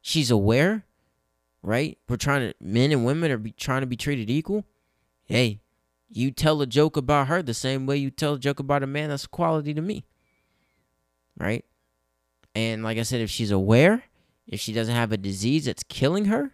[0.01, 0.86] She's aware,
[1.61, 1.99] right?
[2.09, 4.66] We're trying to men and women are be, trying to be treated equal.
[5.26, 5.61] Hey,
[6.09, 8.88] you tell a joke about her the same way you tell a joke about a
[8.88, 9.09] man.
[9.09, 10.05] That's equality to me,
[11.38, 11.64] right?
[12.55, 14.05] And like I said, if she's aware,
[14.47, 16.53] if she doesn't have a disease that's killing her,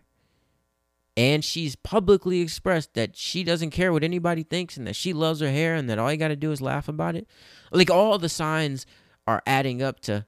[1.20, 5.42] and she's publicly expressed that she doesn't care what anybody thinks and that she loves
[5.42, 7.28] her hair and that all you got to do is laugh about it,
[7.74, 8.86] like all the signs
[9.28, 10.26] are adding up to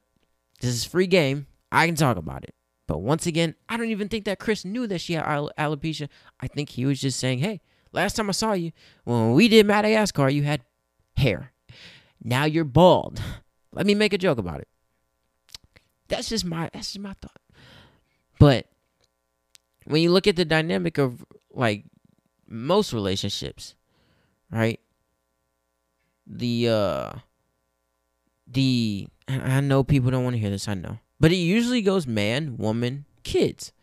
[0.59, 1.47] this is free game.
[1.71, 2.53] I can talk about it.
[2.87, 6.09] But once again, I don't even think that Chris knew that she had alopecia.
[6.41, 7.61] I think he was just saying, hey,
[7.93, 8.73] last time I saw you,
[9.05, 10.65] when we did Madagascar, you had
[11.15, 11.53] hair.
[12.21, 13.21] Now you're bald.
[13.71, 14.67] Let me make a joke about it.
[16.09, 17.39] That's just my that's just my thought.
[18.39, 18.67] But
[19.91, 21.83] when you look at the dynamic of like
[22.47, 23.75] most relationships,
[24.49, 24.79] right?
[26.25, 27.11] The uh
[28.47, 30.99] the I know people don't want to hear this, I know.
[31.19, 33.73] But it usually goes man, woman, kids.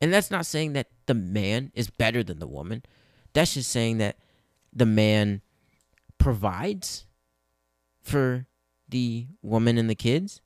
[0.00, 2.82] And that's not saying that the man is better than the woman.
[3.32, 4.18] That's just saying that
[4.72, 5.42] the man
[6.18, 7.06] provides
[8.02, 8.46] for
[8.88, 10.40] the woman and the kids.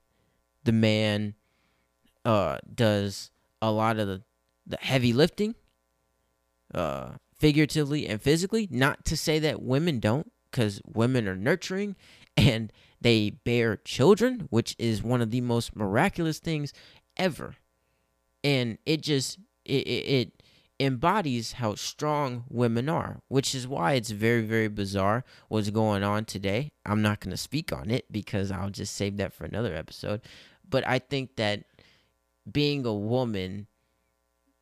[0.63, 1.35] The man
[2.23, 3.31] uh, does
[3.61, 4.21] a lot of the,
[4.65, 5.55] the heavy lifting,
[6.73, 8.67] uh, figuratively and physically.
[8.71, 11.95] Not to say that women don't, because women are nurturing
[12.37, 16.73] and they bear children, which is one of the most miraculous things
[17.17, 17.55] ever.
[18.43, 20.43] And it just it it
[20.81, 26.25] embodies how strong women are, which is why it's very, very bizarre what's going on
[26.25, 26.71] today.
[26.85, 30.21] I'm not going to speak on it because I'll just save that for another episode.
[30.67, 31.65] But I think that
[32.51, 33.67] being a woman,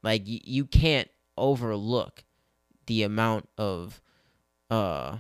[0.04, 2.24] like, y- you can't overlook
[2.86, 4.02] the amount of
[4.70, 5.18] uh,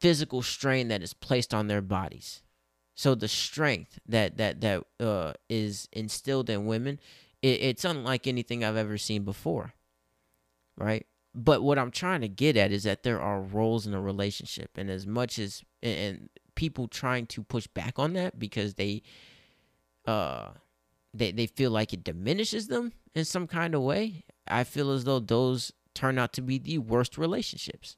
[0.00, 2.42] physical strain that is placed on their bodies.
[2.94, 7.00] So the strength that that that uh, is instilled in women,
[7.42, 9.74] it, it's unlike anything I've ever seen before
[10.76, 11.06] right?
[11.34, 14.70] But what I'm trying to get at is that there are roles in a relationship,
[14.76, 19.02] and as much as and people trying to push back on that because they
[20.06, 20.50] uh
[21.14, 25.04] they they feel like it diminishes them in some kind of way, I feel as
[25.04, 27.96] though those turn out to be the worst relationships.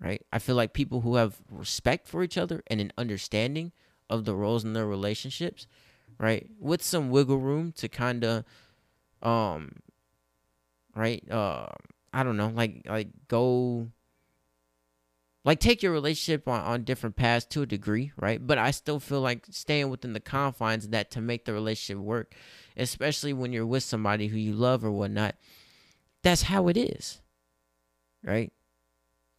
[0.00, 0.24] Right?
[0.32, 3.70] I feel like people who have respect for each other and an understanding
[4.10, 5.68] of the roles in their relationships,
[6.18, 6.48] right?
[6.58, 8.44] With some wiggle room to kind of
[9.22, 9.76] um
[10.94, 11.28] right?
[11.30, 11.66] Uh,
[12.12, 13.88] I don't know, like like go
[15.44, 18.44] like take your relationship on, on different paths to a degree, right?
[18.44, 22.02] But I still feel like staying within the confines of that to make the relationship
[22.02, 22.34] work,
[22.76, 25.34] especially when you're with somebody who you love or whatnot.
[26.22, 27.20] That's how it is,
[28.22, 28.52] right?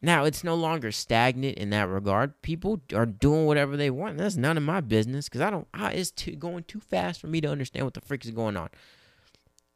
[0.02, 2.42] Now it's no longer stagnant in that regard.
[2.42, 4.18] People are doing whatever they want.
[4.18, 5.68] That's none of my business because I don't.
[5.74, 8.58] I, it's too, going too fast for me to understand what the freak is going
[8.58, 8.68] on.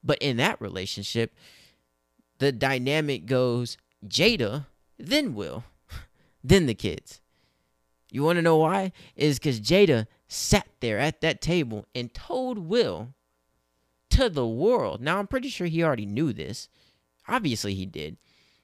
[0.04, 1.34] But in that relationship,
[2.40, 4.66] the dynamic goes Jada,
[5.00, 5.64] then Will,
[6.44, 7.22] then the kids.
[8.12, 8.94] You want to know why?
[9.16, 13.14] Is because Jada sat there at that table and told Will
[14.12, 15.02] to the world.
[15.02, 16.70] Now, I'm pretty sure he already knew this.
[17.28, 18.18] Obviously, he did.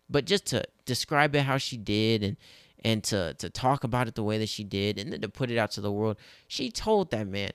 [0.09, 2.37] But just to describe it how she did and
[2.85, 5.49] and to, to talk about it the way that she did and then to put
[5.49, 6.17] it out to the world,
[6.49, 7.51] she told that man,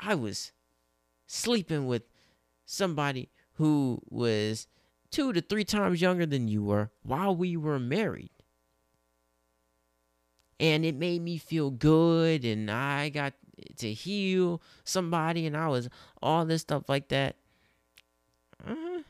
[0.00, 0.50] I was
[1.28, 2.02] sleeping with
[2.66, 4.66] somebody who was
[5.12, 8.31] two to three times younger than you were while we were married.
[10.62, 13.34] And it made me feel good, and I got
[13.78, 15.88] to heal somebody, and I was
[16.22, 17.36] all this stuff like that.
[18.64, 19.02] Uh,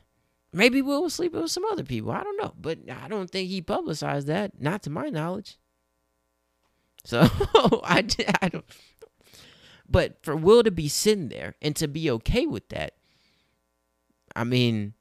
[0.51, 2.11] maybe Will was sleeping with some other people.
[2.11, 2.53] I don't know.
[2.59, 5.59] But I don't think he publicized that, not to my knowledge.
[7.05, 7.21] So
[7.83, 8.03] I,
[8.41, 8.65] I don't.
[9.87, 12.95] But for Will to be sitting there and to be okay with that,
[14.35, 14.95] I mean,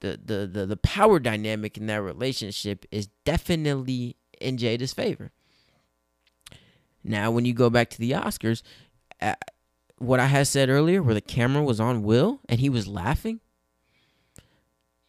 [0.00, 5.32] the, the the the power dynamic in that relationship is definitely in Jada's favor.
[7.04, 8.62] Now, when you go back to the Oscars,
[9.20, 9.34] uh,
[9.98, 13.40] what I had said earlier, where the camera was on Will and he was laughing,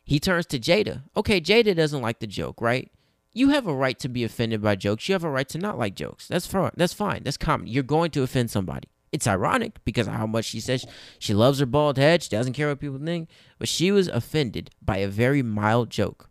[0.04, 1.04] he turns to Jada.
[1.18, 2.92] Okay, Jada doesn't like the joke, right?
[3.34, 5.10] You have a right to be offended by jokes.
[5.10, 6.28] You have a right to not like jokes.
[6.28, 6.72] That's fine.
[6.78, 7.24] That's fine.
[7.24, 7.68] That's common.
[7.68, 8.88] You're going to offend somebody.
[9.12, 10.86] It's ironic because how much she says
[11.20, 12.24] she loves her bald head.
[12.24, 13.30] She doesn't care what people think.
[13.58, 16.30] But she was offended by a very mild joke.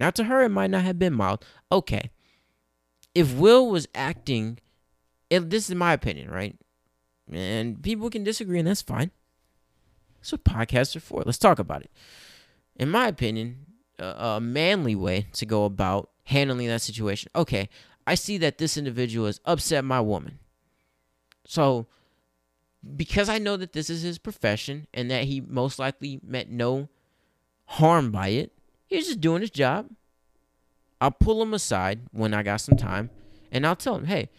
[0.00, 1.44] Now, to her, it might not have been mild.
[1.70, 2.10] Okay.
[3.14, 4.58] If Will was acting,
[5.30, 6.56] if this is my opinion, right?
[7.30, 9.10] And people can disagree, and that's fine.
[10.18, 11.22] That's what podcasts are for.
[11.24, 11.90] Let's talk about it.
[12.76, 13.66] In my opinion,
[13.98, 17.30] a, a manly way to go about handling that situation.
[17.34, 17.68] Okay,
[18.06, 20.38] I see that this individual has upset my woman.
[21.44, 21.86] So,
[22.96, 26.88] because I know that this is his profession and that he most likely meant no
[27.66, 28.52] harm by it,
[28.86, 29.90] he's just doing his job.
[31.00, 33.10] I'll pull him aside when I got some time
[33.52, 34.30] and I'll tell him, hey,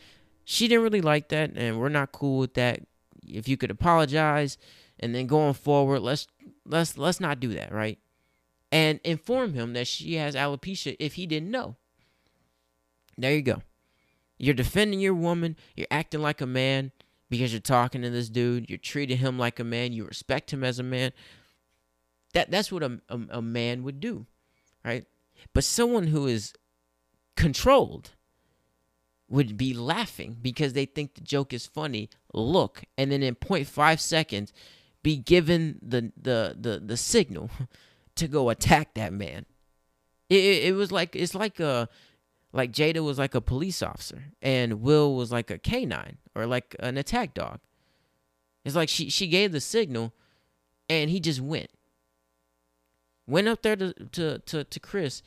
[0.52, 2.80] she didn't really like that and we're not cool with that.
[3.24, 4.58] If you could apologize
[5.00, 6.26] and then going forward, let's
[6.66, 8.00] let's let's not do that, right?
[8.72, 11.76] And inform him that she has alopecia if he didn't know.
[13.16, 13.62] There you go.
[14.40, 15.56] You're defending your woman.
[15.76, 16.94] You're acting like a man
[17.30, 18.72] because you're talking to this dude.
[18.72, 19.94] You're treating him like a man.
[19.94, 21.12] You respect him as a man.
[22.34, 24.26] That that's what a, a, a man would do,
[24.84, 25.06] right?
[25.54, 26.54] But someone who is
[27.36, 28.14] controlled
[29.30, 32.10] would be laughing because they think the joke is funny.
[32.34, 34.52] Look, and then in 0.5 seconds,
[35.04, 37.50] be given the the the the signal
[38.16, 39.46] to go attack that man.
[40.30, 41.90] It, it, was like it's like a
[42.54, 46.76] like Jada was like a police officer and Will was like a canine or like
[46.80, 47.60] an attack dog.
[48.66, 50.14] It's like she she gave the signal
[50.90, 51.72] and he just went.
[53.26, 55.22] Went up there to to to, to Chris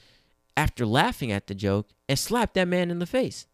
[0.57, 3.46] after laughing at the joke and slapped that man in the face.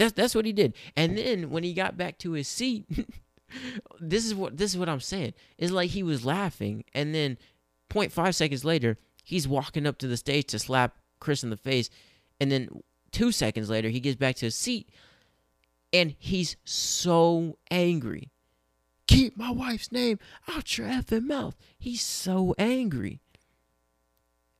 [0.00, 0.72] That's that's what he did.
[0.96, 2.86] And then when he got back to his seat,
[4.00, 5.34] this is what this is what I'm saying.
[5.58, 7.36] It's like he was laughing and then
[7.90, 11.90] 0.5 seconds later, he's walking up to the stage to slap Chris in the face.
[12.40, 12.70] And then
[13.12, 14.88] two seconds later, he gets back to his seat
[15.92, 18.30] and he's so angry.
[19.06, 21.56] Keep my wife's name out your effing mouth.
[21.78, 23.20] He's so angry.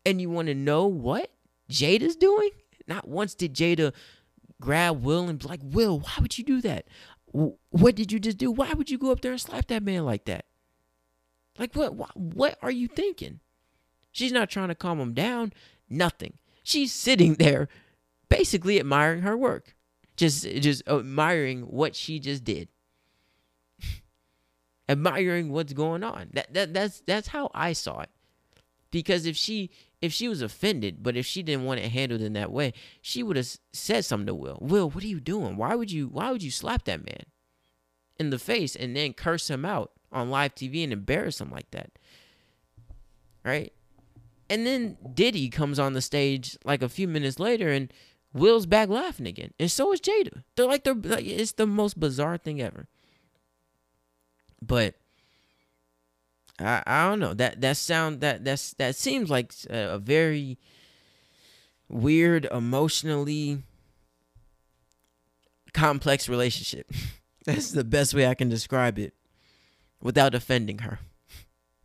[0.04, 1.30] And you want to know what
[1.70, 2.50] Jada's doing?
[2.86, 3.94] Not once did Jada
[4.60, 6.86] grab Will and be like, Will, why would you do that?
[7.32, 8.50] What did you just do?
[8.50, 10.46] Why would you go up there and slap that man like that?
[11.58, 11.94] Like what?
[11.94, 13.40] What, what are you thinking?
[14.12, 15.52] She's not trying to calm him down.
[15.88, 16.34] Nothing.
[16.62, 17.68] She's sitting there,
[18.28, 19.74] basically admiring her work,
[20.16, 22.68] just just admiring what she just did,
[24.88, 26.30] admiring what's going on.
[26.32, 28.10] That that that's that's how I saw it.
[28.90, 29.70] Because if she
[30.00, 32.72] if she was offended, but if she didn't want it handled in that way,
[33.02, 34.58] she would have said something to Will.
[34.60, 35.56] Will, what are you doing?
[35.56, 37.24] Why would you why would you slap that man
[38.18, 41.70] in the face and then curse him out on live TV and embarrass him like
[41.72, 41.90] that?
[43.44, 43.72] Right?
[44.48, 47.92] And then Diddy comes on the stage like a few minutes later and
[48.32, 49.52] Will's back laughing again.
[49.58, 50.44] And so is Jada.
[50.56, 52.88] They're like they're like it's the most bizarre thing ever.
[54.62, 54.94] But
[56.60, 57.34] I, I don't know.
[57.34, 60.58] That that sound that that's that seems like a, a very
[61.88, 63.62] weird emotionally
[65.72, 66.90] complex relationship.
[67.46, 69.14] That's the best way i can describe it
[70.02, 71.00] without offending her.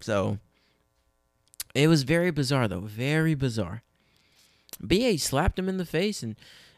[0.01, 0.37] So
[1.73, 2.81] it was very bizarre though.
[2.81, 3.81] Very bizarre.
[4.81, 6.35] Ba slapped him in the face and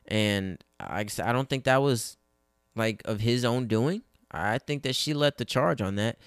[0.08, 2.18] and I, I don't think that was
[2.76, 4.04] like of his own doing.
[4.32, 6.18] I think that she let the charge on that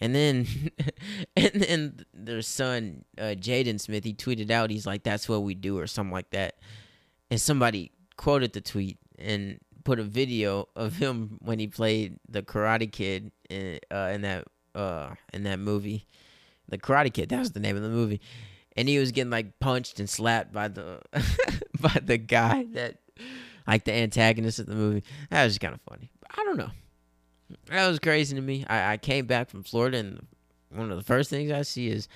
[0.00, 0.46] and then,
[1.36, 5.54] and then their son, uh, Jaden Smith, he tweeted out, he's like, "That's what we
[5.54, 6.56] do," or something like that.
[7.30, 12.42] And somebody quoted the tweet and put a video of him when he played the
[12.42, 14.44] Karate Kid in, uh, in that
[14.74, 16.06] uh, in that movie,
[16.68, 17.30] the Karate Kid.
[17.30, 18.20] That was the name of the movie,
[18.76, 21.00] and he was getting like punched and slapped by the
[21.80, 22.98] by the guy that
[23.66, 25.02] like the antagonist of the movie.
[25.30, 26.10] That was kind of funny.
[26.30, 26.70] I don't know.
[27.68, 28.64] That was crazy to me.
[28.68, 30.26] I, I came back from Florida, and
[30.70, 32.08] one of the first things I see is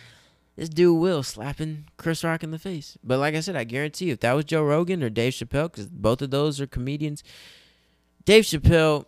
[0.56, 2.98] this dude Will slapping Chris Rock in the face.
[3.02, 5.70] But like I said, I guarantee you, if that was Joe Rogan or Dave Chappelle,
[5.70, 7.22] because both of those are comedians,
[8.24, 9.06] Dave Chappelle,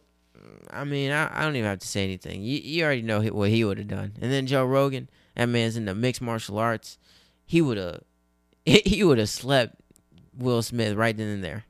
[0.70, 2.42] I mean, I, I don't even have to say anything.
[2.42, 4.12] You, you already know what he would have done.
[4.20, 6.98] And then Joe Rogan, that man's in the mixed martial arts.
[7.44, 8.02] He would have,
[8.64, 9.76] he would have slept
[10.36, 11.64] Will Smith right then and there.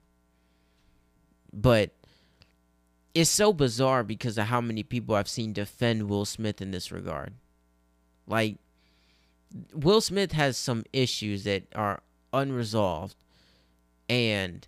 [1.52, 1.90] But
[3.14, 6.90] it's so bizarre because of how many people I've seen defend Will Smith in this
[6.90, 7.34] regard.
[8.26, 8.56] Like
[9.74, 12.02] Will Smith has some issues that are
[12.32, 13.16] unresolved
[14.08, 14.66] and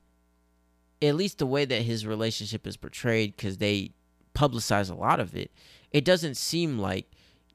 [1.00, 3.92] at least the way that his relationship is portrayed cuz they
[4.34, 5.50] publicize a lot of it,
[5.90, 7.10] it doesn't seem like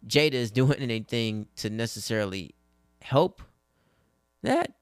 [0.08, 2.56] Jada is doing anything to necessarily
[3.02, 3.44] help
[4.42, 4.74] that.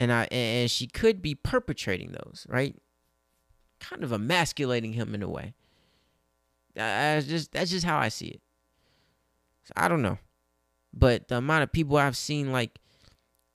[0.00, 2.76] And I and she could be perpetrating those, right?
[3.80, 5.54] Kind of emasculating him in a way.
[6.74, 8.40] That's just that's just how I see it.
[9.64, 10.18] So I don't know,
[10.94, 12.78] but the amount of people I've seen like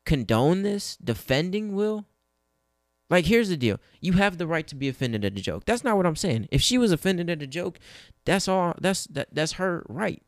[0.05, 2.05] condone this, defending Will.
[3.09, 5.65] Like, here's the deal: you have the right to be offended at a joke.
[5.65, 6.47] That's not what I'm saying.
[6.51, 7.79] If she was offended at a joke,
[8.25, 8.73] that's all.
[8.79, 9.29] That's that.
[9.31, 10.21] That's her right.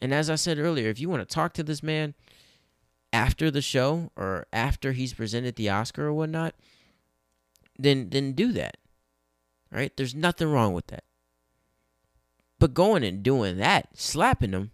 [0.00, 2.14] And as I said earlier, if you want to talk to this man
[3.12, 6.54] after the show or after he's presented the Oscar or whatnot,
[7.78, 8.76] then then do that
[9.72, 9.96] right?
[9.96, 11.04] There's nothing wrong with that.
[12.58, 14.70] But going and doing that, slapping them,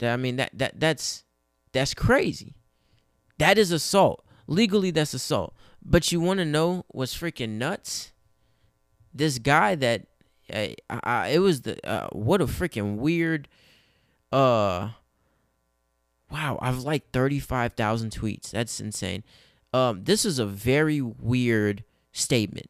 [0.00, 1.24] I mean that that that's
[1.72, 2.54] that's crazy.
[3.38, 4.24] That is assault.
[4.46, 5.54] Legally, that's assault.
[5.82, 8.12] But you want to know what's freaking nuts?
[9.12, 10.06] This guy that
[10.52, 13.48] uh, I, it was the uh, what a freaking weird.
[14.30, 14.90] Uh,
[16.30, 18.50] wow, I've like thirty five thousand tweets.
[18.50, 19.24] That's insane.
[19.72, 22.68] Um, this is a very weird statement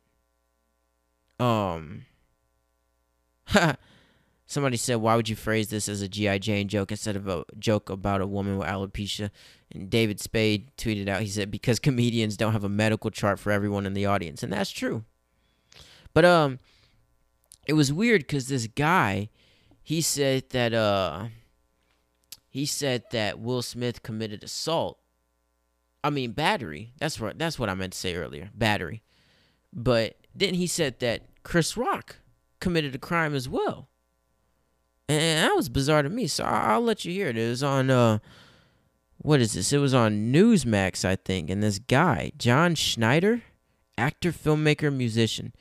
[1.41, 2.05] um
[4.47, 7.45] somebody said why would you phrase this as a gi jane joke instead of a
[7.59, 9.31] joke about a woman with alopecia?
[9.73, 13.51] And david spade tweeted out he said because comedians don't have a medical chart for
[13.51, 14.43] everyone in the audience.
[14.43, 15.05] And that's true.
[16.13, 16.59] But um
[17.67, 19.29] it was weird because this guy
[19.83, 21.27] he said that uh
[22.49, 24.99] he said that will smith committed assault.
[26.05, 26.93] I mean battery.
[26.99, 28.51] That's what that's what i meant to say earlier.
[28.55, 29.03] Battery.
[29.73, 32.17] But then he said that Chris Rock
[32.61, 33.89] committed a crime as well.
[35.09, 36.27] And that was bizarre to me.
[36.27, 37.37] So I'll let you hear it.
[37.37, 38.19] It was on uh
[39.19, 39.73] what is this?
[39.73, 41.49] It was on Newsmax, I think.
[41.49, 43.43] And this guy, John Schneider,
[43.97, 45.55] actor, filmmaker, musician.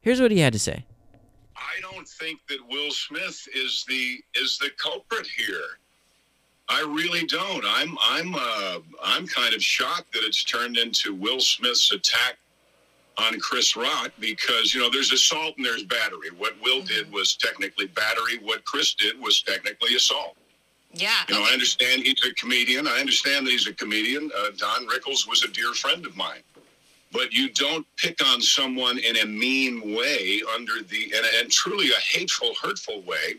[0.00, 0.84] Here's what he had to say.
[1.56, 5.78] I don't think that Will Smith is the is the culprit here.
[6.68, 7.64] I really don't.
[7.66, 12.36] I'm I'm uh, I'm kind of shocked that it's turned into Will Smith's attack
[13.18, 16.30] on Chris Rock because you know there's assault and there's battery.
[16.36, 18.38] What Will did was technically battery.
[18.42, 20.36] What Chris did was technically assault.
[20.92, 21.10] Yeah.
[21.28, 21.50] You know, okay.
[21.50, 22.86] I understand he's a comedian.
[22.86, 24.30] I understand that he's a comedian.
[24.36, 26.40] Uh, Don Rickles was a dear friend of mine.
[27.12, 31.90] But you don't pick on someone in a mean way under the, and, and truly
[31.90, 33.34] a hateful, hurtful way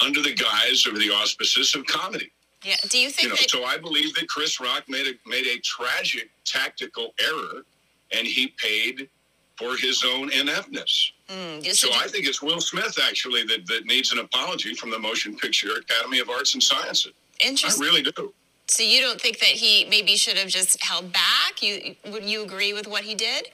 [0.00, 2.30] under the guise of the auspices of comedy.
[2.64, 2.76] Yeah.
[2.88, 3.50] Do you think You know, that?
[3.50, 7.64] so I believe that Chris Rock made a, made a tragic tactical error
[8.12, 9.08] and he paid
[9.56, 11.12] for his own ineptness.
[11.28, 14.98] Mm, So I think it's Will Smith actually that, that needs an apology from the
[14.98, 17.12] Motion Picture Academy of Arts and Sciences.
[17.40, 17.82] Interesting.
[17.82, 18.32] I really do.
[18.68, 21.62] So you don't think that he maybe should have just held back?
[21.62, 23.48] You would you agree with what he did?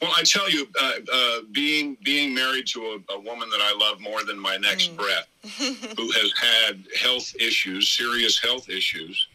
[0.00, 3.76] Well, I tell you, uh, uh, being being married to a, a woman that I
[3.76, 5.28] love more than my next breath,
[5.58, 9.28] who has had health issues, serious health issues,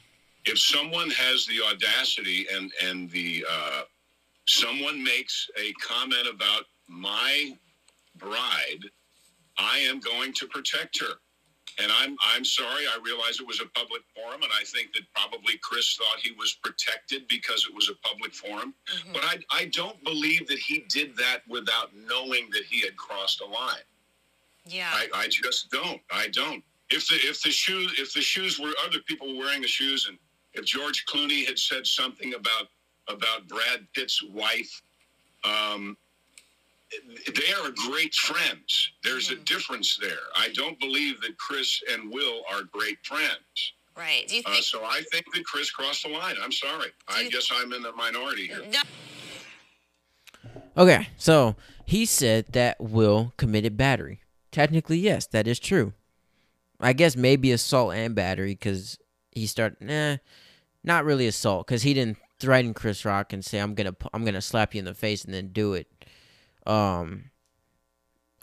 [0.45, 3.81] if someone has the audacity and and the uh,
[4.47, 7.57] someone makes a comment about my
[8.17, 8.85] bride,
[9.57, 11.15] I am going to protect her.
[11.77, 12.85] And I'm I'm sorry.
[12.87, 16.31] I realize it was a public forum, and I think that probably Chris thought he
[16.31, 18.73] was protected because it was a public forum.
[18.87, 19.11] Mm-hmm.
[19.11, 23.41] But I I don't believe that he did that without knowing that he had crossed
[23.41, 23.83] a line.
[24.65, 24.89] Yeah.
[24.93, 26.01] I, I just don't.
[26.11, 26.63] I don't.
[26.89, 30.07] If the if the shoes if the shoes were other people were wearing the shoes,
[30.07, 30.17] and
[30.53, 32.69] if George Clooney had said something about
[33.07, 34.81] about Brad Pitt's wife,
[35.43, 35.95] um,
[37.35, 38.91] they are great friends.
[39.03, 40.17] There's a difference there.
[40.37, 43.73] I don't believe that Chris and Will are great friends.
[43.97, 44.27] Right.
[44.27, 46.35] Do you Uh, so I think that Chris crossed the line.
[46.41, 46.91] I'm sorry.
[47.07, 48.63] I you- guess I'm in the minority here.
[48.71, 48.81] no.
[50.77, 54.21] Okay, so he said that Will committed battery.
[54.51, 55.93] Technically, yes, that is true.
[56.79, 58.97] I guess maybe assault and battery because
[59.31, 59.77] he started.
[59.81, 60.17] Nah,
[60.83, 64.41] not really assault because he didn't threaten Chris Rock and say I'm gonna I'm gonna
[64.41, 65.87] slap you in the face and then do it.
[66.65, 67.31] Um,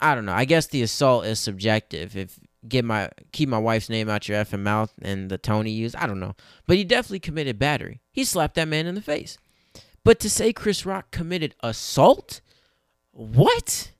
[0.00, 0.32] I don't know.
[0.32, 2.16] I guess the assault is subjective.
[2.16, 5.72] If get my keep my wife's name out your effing mouth and the tone he
[5.72, 6.34] used, I don't know.
[6.66, 8.00] But he definitely committed battery.
[8.12, 9.38] He slapped that man in the face.
[10.04, 12.40] But to say Chris Rock committed assault,
[13.12, 13.92] what?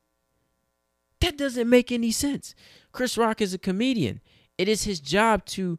[1.21, 2.55] That doesn't make any sense.
[2.91, 4.21] Chris Rock is a comedian.
[4.59, 5.79] It is his job to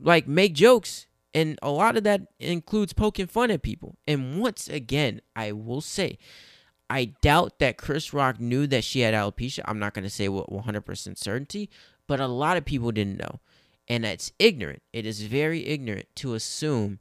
[0.00, 1.06] like make jokes
[1.36, 3.98] and a lot of that includes poking fun at people.
[4.08, 6.16] And once again, I will say
[6.88, 9.60] I doubt that Chris Rock knew that she had alopecia.
[9.66, 11.68] I'm not going to say with 100% certainty,
[12.06, 13.40] but a lot of people didn't know.
[13.86, 14.82] And that's ignorant.
[14.94, 17.00] It is very ignorant to assume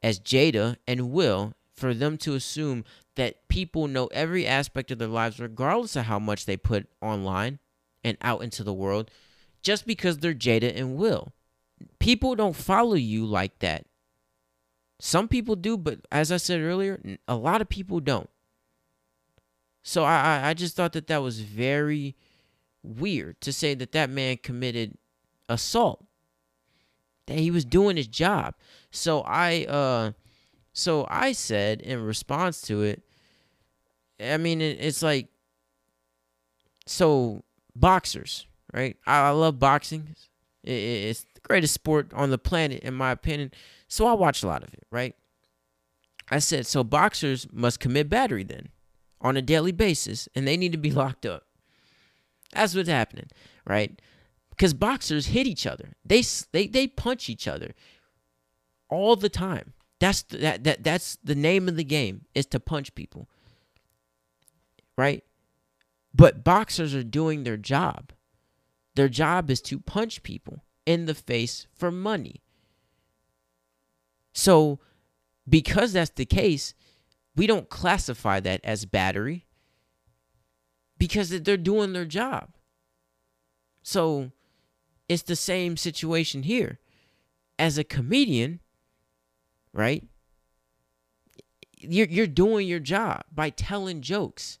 [0.00, 2.84] as Jada and Will for them to assume
[3.16, 7.58] that people know every aspect of their lives, regardless of how much they put online
[8.04, 9.10] and out into the world,
[9.60, 11.32] just because they're Jada and Will.
[11.98, 13.86] People don't follow you like that.
[14.98, 18.30] Some people do, but as I said earlier, a lot of people don't.
[19.82, 22.16] So I, I, just thought that that was very
[22.82, 24.96] weird to say that that man committed
[25.48, 26.04] assault.
[27.26, 28.54] That he was doing his job.
[28.90, 30.12] So I uh
[30.72, 33.02] so I said in response to it,
[34.20, 35.28] I mean it, it's like
[36.86, 37.42] so
[37.74, 38.96] boxers, right?
[39.06, 40.14] I, I love boxing.
[40.64, 43.52] It, it- it's greatest sport on the planet in my opinion.
[43.88, 45.14] So I watch a lot of it, right?
[46.28, 48.68] I said so boxers must commit battery then
[49.20, 51.44] on a daily basis and they need to be locked up.
[52.52, 53.28] That's what's happening,
[53.66, 54.00] right?
[54.50, 55.92] Because boxers hit each other.
[56.04, 56.22] They
[56.52, 57.74] they they punch each other
[58.88, 59.74] all the time.
[60.00, 63.28] That's the, that that that's the name of the game is to punch people.
[64.98, 65.22] Right?
[66.14, 68.12] But boxers are doing their job.
[68.94, 72.42] Their job is to punch people in the face for money.
[74.32, 74.78] So
[75.48, 76.74] because that's the case,
[77.34, 79.46] we don't classify that as battery
[80.98, 82.50] because they're doing their job.
[83.82, 84.32] So
[85.08, 86.78] it's the same situation here.
[87.58, 88.60] As a comedian,
[89.72, 90.04] right?
[91.78, 94.58] You're you're doing your job by telling jokes.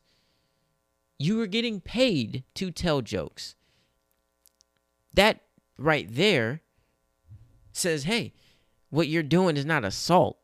[1.18, 3.54] You are getting paid to tell jokes.
[5.12, 5.40] That
[5.78, 6.62] right there
[7.72, 8.32] says, "Hey,
[8.90, 10.38] what you're doing is not assault."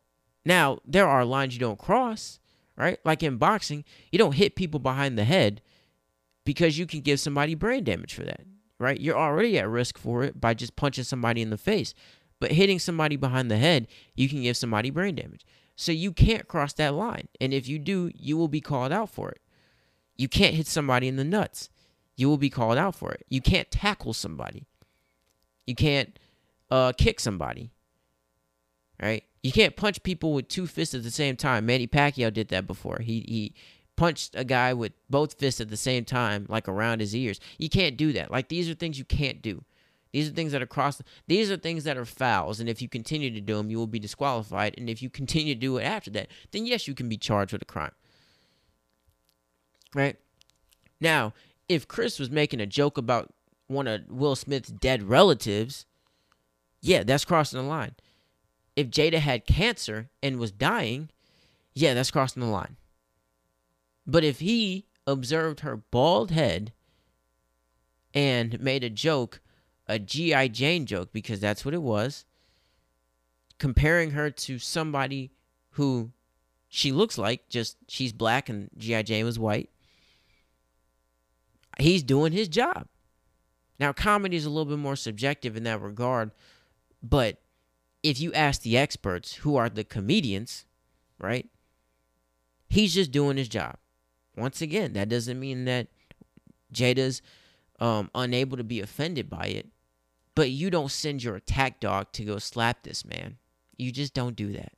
[0.44, 2.40] Now, there are lines you don't cross,
[2.76, 2.98] right?
[3.04, 5.62] Like in boxing, you don't hit people behind the head
[6.44, 8.44] because you can give somebody brain damage for that,
[8.78, 9.00] right?
[9.00, 11.94] You're already at risk for it by just punching somebody in the face.
[12.40, 15.46] But hitting somebody behind the head, you can give somebody brain damage.
[15.76, 17.28] So you can't cross that line.
[17.40, 19.40] And if you do, you will be called out for it.
[20.16, 21.70] You can't hit somebody in the nuts.
[22.16, 23.24] You will be called out for it.
[23.28, 24.66] You can't tackle somebody.
[25.66, 26.18] You can't
[26.70, 27.70] uh, kick somebody.
[29.00, 29.24] Right?
[29.42, 31.66] You can't punch people with two fists at the same time.
[31.66, 33.00] Manny Pacquiao did that before.
[33.00, 33.54] He he
[33.96, 37.40] punched a guy with both fists at the same time, like around his ears.
[37.58, 38.30] You can't do that.
[38.30, 39.64] Like these are things you can't do.
[40.12, 41.00] These are things that are cross.
[41.26, 43.86] These are things that are fouls, and if you continue to do them, you will
[43.86, 44.74] be disqualified.
[44.76, 47.52] And if you continue to do it after that, then yes, you can be charged
[47.52, 47.92] with a crime.
[49.94, 50.16] Right
[51.00, 51.32] now,
[51.68, 53.32] if Chris was making a joke about
[53.72, 55.86] one of Will Smith's dead relatives,
[56.80, 57.94] yeah, that's crossing the line.
[58.74, 61.10] If Jada had cancer and was dying,
[61.74, 62.76] yeah, that's crossing the line.
[64.06, 66.72] But if he observed her bald head
[68.14, 69.40] and made a joke,
[69.86, 70.48] a G.I.
[70.48, 72.24] Jane joke, because that's what it was,
[73.58, 75.30] comparing her to somebody
[75.72, 76.10] who
[76.68, 79.02] she looks like, just she's black and G.I.
[79.02, 79.70] Jane was white,
[81.78, 82.88] he's doing his job.
[83.78, 86.30] Now, comedy is a little bit more subjective in that regard,
[87.02, 87.40] but
[88.02, 90.64] if you ask the experts who are the comedians,
[91.18, 91.48] right,
[92.68, 93.76] he's just doing his job.
[94.36, 95.88] Once again, that doesn't mean that
[96.72, 97.22] Jada's
[97.80, 99.68] um, unable to be offended by it,
[100.34, 103.36] but you don't send your attack dog to go slap this man.
[103.76, 104.72] You just don't do that.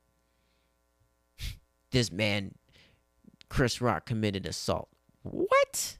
[1.91, 2.55] this man,
[3.49, 4.89] Chris Rock, committed assault.
[5.23, 5.97] What?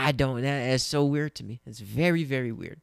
[0.00, 0.40] I don't.
[0.40, 1.60] That is so weird to me.
[1.66, 2.80] It's very, very weird.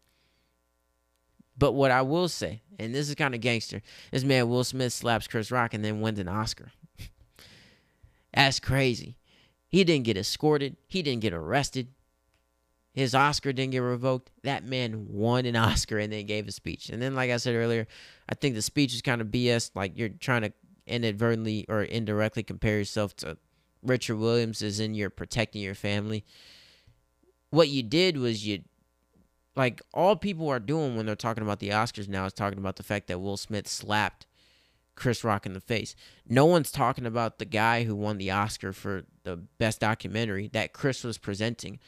[1.57, 4.93] But what I will say, and this is kind of gangster, this man Will Smith
[4.93, 6.71] slaps Chris Rock and then wins an Oscar.
[8.33, 9.17] That's crazy.
[9.67, 10.77] He didn't get escorted.
[10.87, 11.87] He didn't get arrested.
[12.93, 14.29] His Oscar didn't get revoked.
[14.43, 16.89] That man won an Oscar and then gave a speech.
[16.89, 17.87] And then, like I said earlier,
[18.29, 19.71] I think the speech is kind of BS.
[19.73, 20.53] Like you're trying to
[20.85, 23.37] inadvertently or indirectly compare yourself to
[23.81, 26.23] Richard Williams, as in you're protecting your family.
[27.49, 28.63] What you did was you
[29.55, 32.75] like all people are doing when they're talking about the Oscars now is talking about
[32.75, 34.27] the fact that Will Smith slapped
[34.95, 35.95] Chris Rock in the face.
[36.27, 40.73] No one's talking about the guy who won the Oscar for the best documentary that
[40.73, 41.79] Chris was presenting.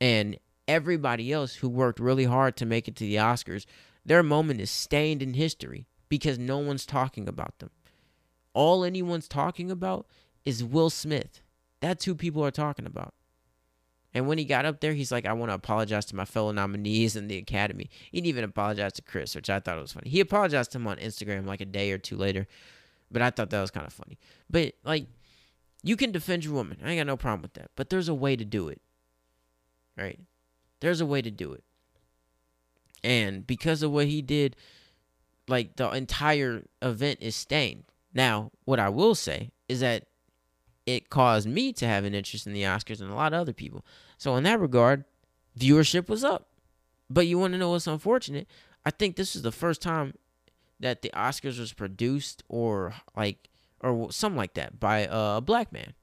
[0.00, 3.66] And everybody else who worked really hard to make it to the Oscars,
[4.04, 7.70] their moment is stained in history because no one's talking about them.
[8.54, 10.06] All anyone's talking about
[10.44, 11.40] is Will Smith.
[11.80, 13.14] That's who people are talking about.
[14.14, 16.52] And when he got up there, he's like, I want to apologize to my fellow
[16.52, 17.88] nominees in the Academy.
[18.10, 20.10] He didn't even apologize to Chris, which I thought was funny.
[20.10, 22.46] He apologized to him on Instagram like a day or two later,
[23.10, 24.18] but I thought that was kind of funny.
[24.50, 25.06] But, like,
[25.82, 26.78] you can defend your woman.
[26.84, 27.70] I ain't got no problem with that.
[27.74, 28.82] But there's a way to do it.
[29.96, 30.20] Right?
[30.80, 31.64] There's a way to do it.
[33.02, 34.56] And because of what he did,
[35.48, 37.84] like, the entire event is stained.
[38.14, 40.04] Now, what I will say is that
[40.86, 43.52] it caused me to have an interest in the Oscars and a lot of other
[43.52, 43.84] people.
[44.18, 45.04] So in that regard,
[45.58, 46.48] viewership was up.
[47.08, 48.48] But you want to know what's unfortunate?
[48.84, 50.14] I think this is the first time
[50.80, 53.48] that the Oscars was produced or like
[53.80, 55.94] or something like that by a black man,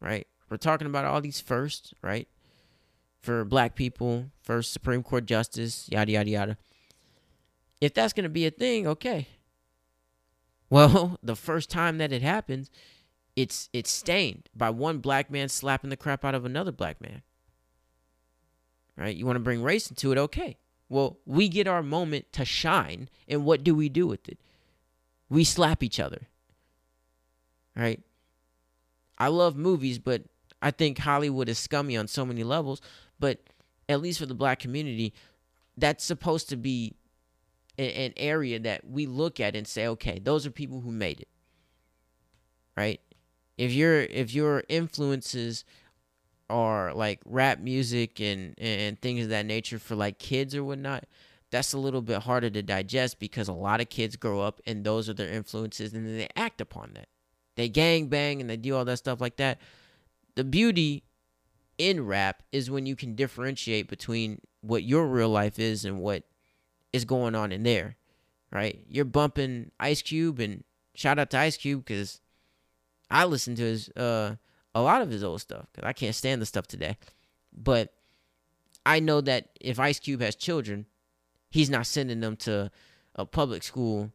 [0.00, 0.26] right?
[0.48, 2.26] We're talking about all these firsts, right?
[3.20, 6.56] For black people, first Supreme Court justice, yada yada yada.
[7.80, 9.28] If that's gonna be a thing, okay.
[10.68, 12.70] Well, the first time that it happens,
[13.40, 17.22] it's it's stained by one black man slapping the crap out of another black man.
[18.96, 19.16] Right?
[19.16, 20.58] You want to bring race into it, okay.
[20.90, 24.38] Well, we get our moment to shine, and what do we do with it?
[25.30, 26.28] We slap each other.
[27.74, 28.02] Right?
[29.16, 30.24] I love movies, but
[30.60, 32.82] I think Hollywood is scummy on so many levels,
[33.18, 33.38] but
[33.88, 35.14] at least for the black community,
[35.78, 36.94] that's supposed to be
[37.78, 41.28] an area that we look at and say, okay, those are people who made it.
[42.76, 43.00] Right?
[43.60, 45.64] If your if your influences
[46.48, 51.04] are like rap music and and things of that nature for like kids or whatnot
[51.50, 54.84] that's a little bit harder to digest because a lot of kids grow up and
[54.84, 57.08] those are their influences and then they act upon that.
[57.56, 59.60] They gang bang and they do all that stuff like that.
[60.36, 61.02] The beauty
[61.76, 66.22] in rap is when you can differentiate between what your real life is and what
[66.92, 67.96] is going on in there
[68.52, 68.80] right?
[68.88, 72.20] You're bumping Ice Cube and shout out to Ice Cube because
[73.10, 74.36] I listen to his uh
[74.74, 76.96] a lot of his old stuff because I can't stand the stuff today.
[77.52, 77.92] But
[78.86, 80.86] I know that if Ice Cube has children,
[81.50, 82.70] he's not sending them to
[83.16, 84.12] a public school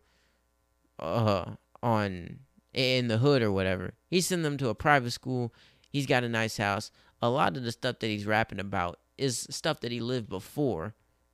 [1.00, 2.39] uh on
[2.74, 3.93] in the hood or whatever.
[4.10, 5.54] He's sending them to a private school.
[5.89, 6.91] He's got a nice house.
[7.22, 10.93] A lot of the stuff that he's rapping about is stuff that he lived before,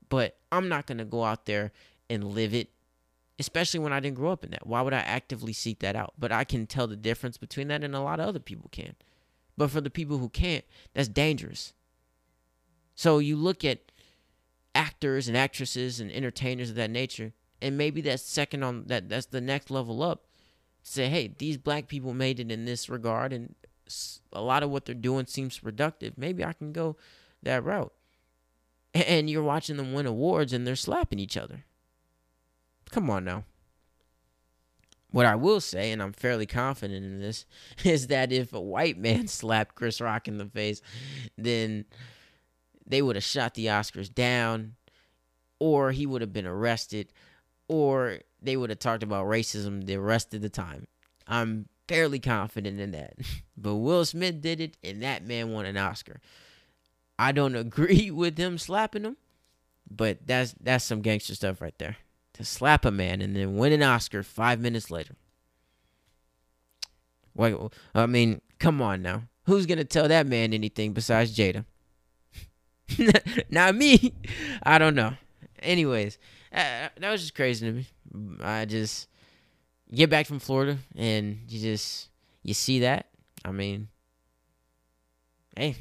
[0.09, 1.71] but I'm not going to go out there
[2.09, 2.69] and live it
[3.41, 4.65] especially when I didn't grow up in that.
[4.65, 6.13] Why would I actively seek that out?
[6.17, 8.95] But I can tell the difference between that and a lot of other people can.
[9.57, 10.63] But for the people who can't,
[10.93, 11.73] that's dangerous.
[12.95, 13.91] So you look at
[14.73, 19.27] actors and actresses and entertainers of that nature, and maybe that's second on that that's
[19.27, 20.25] the next level up
[20.83, 23.55] say hey these black people made it in this regard and
[24.33, 26.95] a lot of what they're doing seems productive maybe i can go
[27.43, 27.93] that route
[28.93, 31.65] and you're watching them win awards and they're slapping each other
[32.91, 33.43] come on now
[35.11, 37.45] what I will say, and I'm fairly confident in this,
[37.83, 40.81] is that if a white man slapped Chris Rock in the face,
[41.37, 41.85] then
[42.85, 44.75] they would have shot the Oscars down,
[45.59, 47.13] or he would have been arrested,
[47.67, 50.87] or they would have talked about racism the rest of the time.
[51.27, 53.13] I'm fairly confident in that.
[53.57, 56.19] But Will Smith did it, and that man won an Oscar.
[57.19, 59.17] I don't agree with him slapping him,
[59.87, 61.97] but that's that's some gangster stuff right there
[62.41, 65.15] to slap a man and then win an Oscar five minutes later.
[67.33, 67.55] Wait,
[67.95, 69.23] I mean, come on now.
[69.45, 71.65] Who's gonna tell that man anything besides Jada?
[73.49, 74.13] Not me.
[74.63, 75.13] I don't know.
[75.59, 76.17] Anyways,
[76.51, 77.87] uh, that was just crazy to me.
[78.41, 79.07] I just
[79.93, 82.09] get back from Florida and you just
[82.43, 83.07] you see that.
[83.43, 83.87] I mean,
[85.55, 85.75] hey,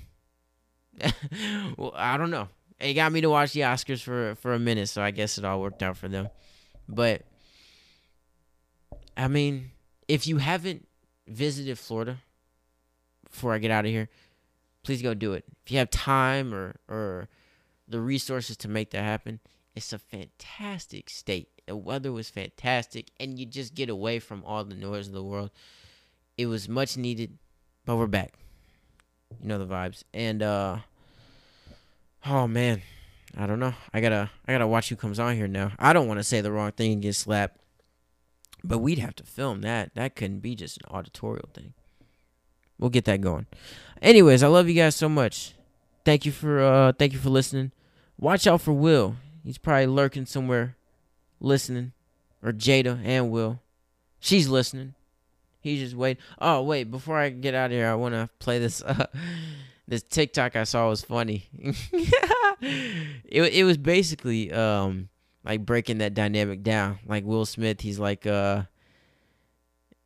[1.77, 2.49] well, I don't know.
[2.79, 5.45] It got me to watch the Oscars for for a minute, so I guess it
[5.45, 6.29] all worked out for them.
[6.95, 7.23] But
[9.17, 9.71] I mean,
[10.09, 10.89] if you haven't
[11.27, 12.19] visited Florida
[13.31, 14.09] before I get out of here,
[14.83, 15.45] please go do it.
[15.65, 17.29] If you have time or or
[17.87, 19.41] the resources to make that happen,
[19.75, 21.49] it's a fantastic state.
[21.67, 25.23] The weather was fantastic, and you just get away from all the noise of the
[25.23, 25.51] world.
[26.37, 27.39] It was much needed,
[27.85, 28.35] but we're back.
[29.41, 30.79] You know the vibes, and uh,
[32.27, 32.83] oh man,
[33.37, 33.75] I don't know.
[33.93, 35.73] I gotta I gotta watch who comes on here now.
[35.79, 37.59] I don't want to say the wrong thing and get slapped.
[38.63, 39.95] But we'd have to film that.
[39.95, 41.73] That couldn't be just an auditorial thing.
[42.79, 43.47] We'll get that going.
[44.03, 45.55] Anyways, I love you guys so much.
[46.05, 47.73] Thank you for uh thank you for listening.
[48.19, 49.17] Watch out for Will.
[49.45, 50.77] He's probably lurking somewhere
[51.41, 51.93] listening.
[52.43, 53.61] Or Jada and Will.
[54.19, 54.95] She's listening.
[55.61, 56.23] He's just waiting.
[56.41, 59.07] Oh wait, before I get out of here, I wanna play this uh
[59.91, 61.49] this TikTok I saw was funny.
[62.63, 65.09] it it was basically um
[65.45, 67.01] like breaking that dynamic down.
[67.05, 68.63] Like Will Smith, he's like uh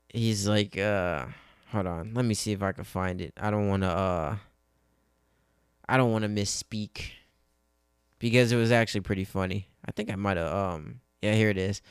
[0.09, 1.27] he's like uh
[1.71, 2.15] hold on.
[2.15, 3.35] Let me see if I can find it.
[3.37, 4.37] I don't want to uh
[5.87, 7.11] I don't want to misspeak
[8.19, 9.69] because it was actually pretty funny.
[9.87, 11.83] I think I might have um yeah, here it is.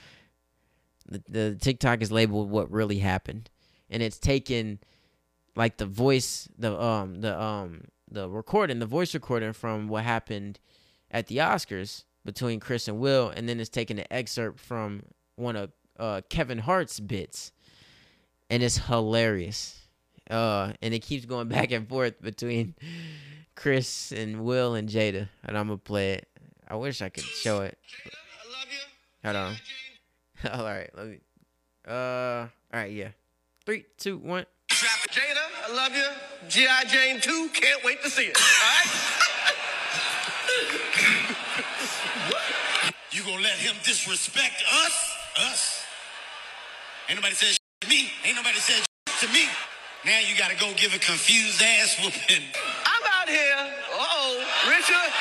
[1.05, 3.51] The the TikTok is labeled what really happened
[3.87, 4.79] and it's taken
[5.55, 10.59] like the voice the um the um the recording, the voice recording from what happened
[11.11, 15.03] at the Oscars between Chris and Will, and then it's taking an excerpt from
[15.35, 17.51] one of uh, Kevin Hart's bits,
[18.49, 19.79] and it's hilarious.
[20.29, 22.75] Uh, and it keeps going back and forth between
[23.55, 26.27] Chris and Will and Jada, and I'm gonna play it.
[26.67, 27.77] I wish I could show it.
[29.23, 29.55] Hold on.
[30.51, 31.19] all right, let me.
[31.87, 33.09] Uh, all right, yeah.
[33.65, 34.45] Three, two, one.
[34.83, 36.05] Jada, I love you.
[36.49, 36.83] G.I.
[36.85, 38.37] Jane 2, can't wait to see it.
[38.37, 38.89] All right?
[42.29, 42.41] What?
[43.13, 45.15] You gonna let him disrespect us?
[45.37, 45.83] Us?
[47.07, 48.09] Ain't nobody said to me.
[48.25, 49.45] Ain't nobody said to me.
[50.03, 52.41] Now you gotta go give a confused ass whooping.
[52.85, 53.71] I'm out here.
[53.93, 54.95] Uh-oh, Richard.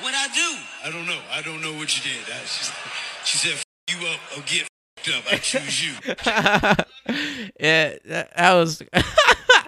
[0.00, 0.56] What'd I do?
[0.82, 1.20] I don't know.
[1.30, 2.24] I don't know what you did.
[2.32, 2.72] I, she,
[3.24, 4.66] she said, you up or get
[5.08, 5.24] up.
[5.30, 5.92] I choose you.
[7.60, 8.82] yeah, that, that was.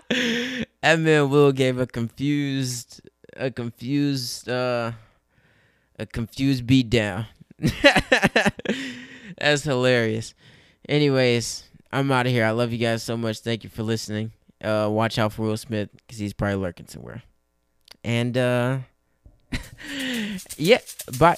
[0.09, 3.01] that man Will gave a confused
[3.37, 4.93] a confused uh
[5.99, 7.27] a confused beat down.
[9.39, 10.35] That's hilarious.
[10.89, 12.45] Anyways, I'm out of here.
[12.45, 13.41] I love you guys so much.
[13.41, 14.33] Thank you for listening.
[14.63, 17.23] Uh watch out for Will Smith cuz he's probably lurking somewhere.
[18.05, 18.79] And uh
[20.57, 20.81] yeah,
[21.19, 21.37] bye.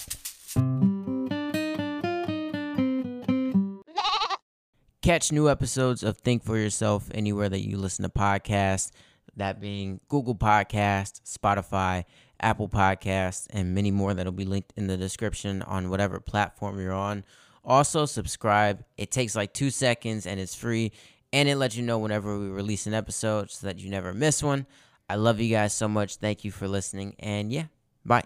[5.09, 8.90] Catch new episodes of Think for Yourself anywhere that you listen to podcasts
[9.36, 12.05] that being Google Podcast, Spotify,
[12.39, 16.93] Apple Podcasts, and many more that'll be linked in the description on whatever platform you're
[16.93, 17.24] on.
[17.64, 18.85] Also, subscribe.
[18.98, 20.93] It takes like two seconds and it's free,
[21.32, 24.43] and it lets you know whenever we release an episode so that you never miss
[24.43, 24.66] one.
[25.09, 26.16] I love you guys so much.
[26.16, 27.68] Thank you for listening, and yeah,
[28.05, 28.24] bye.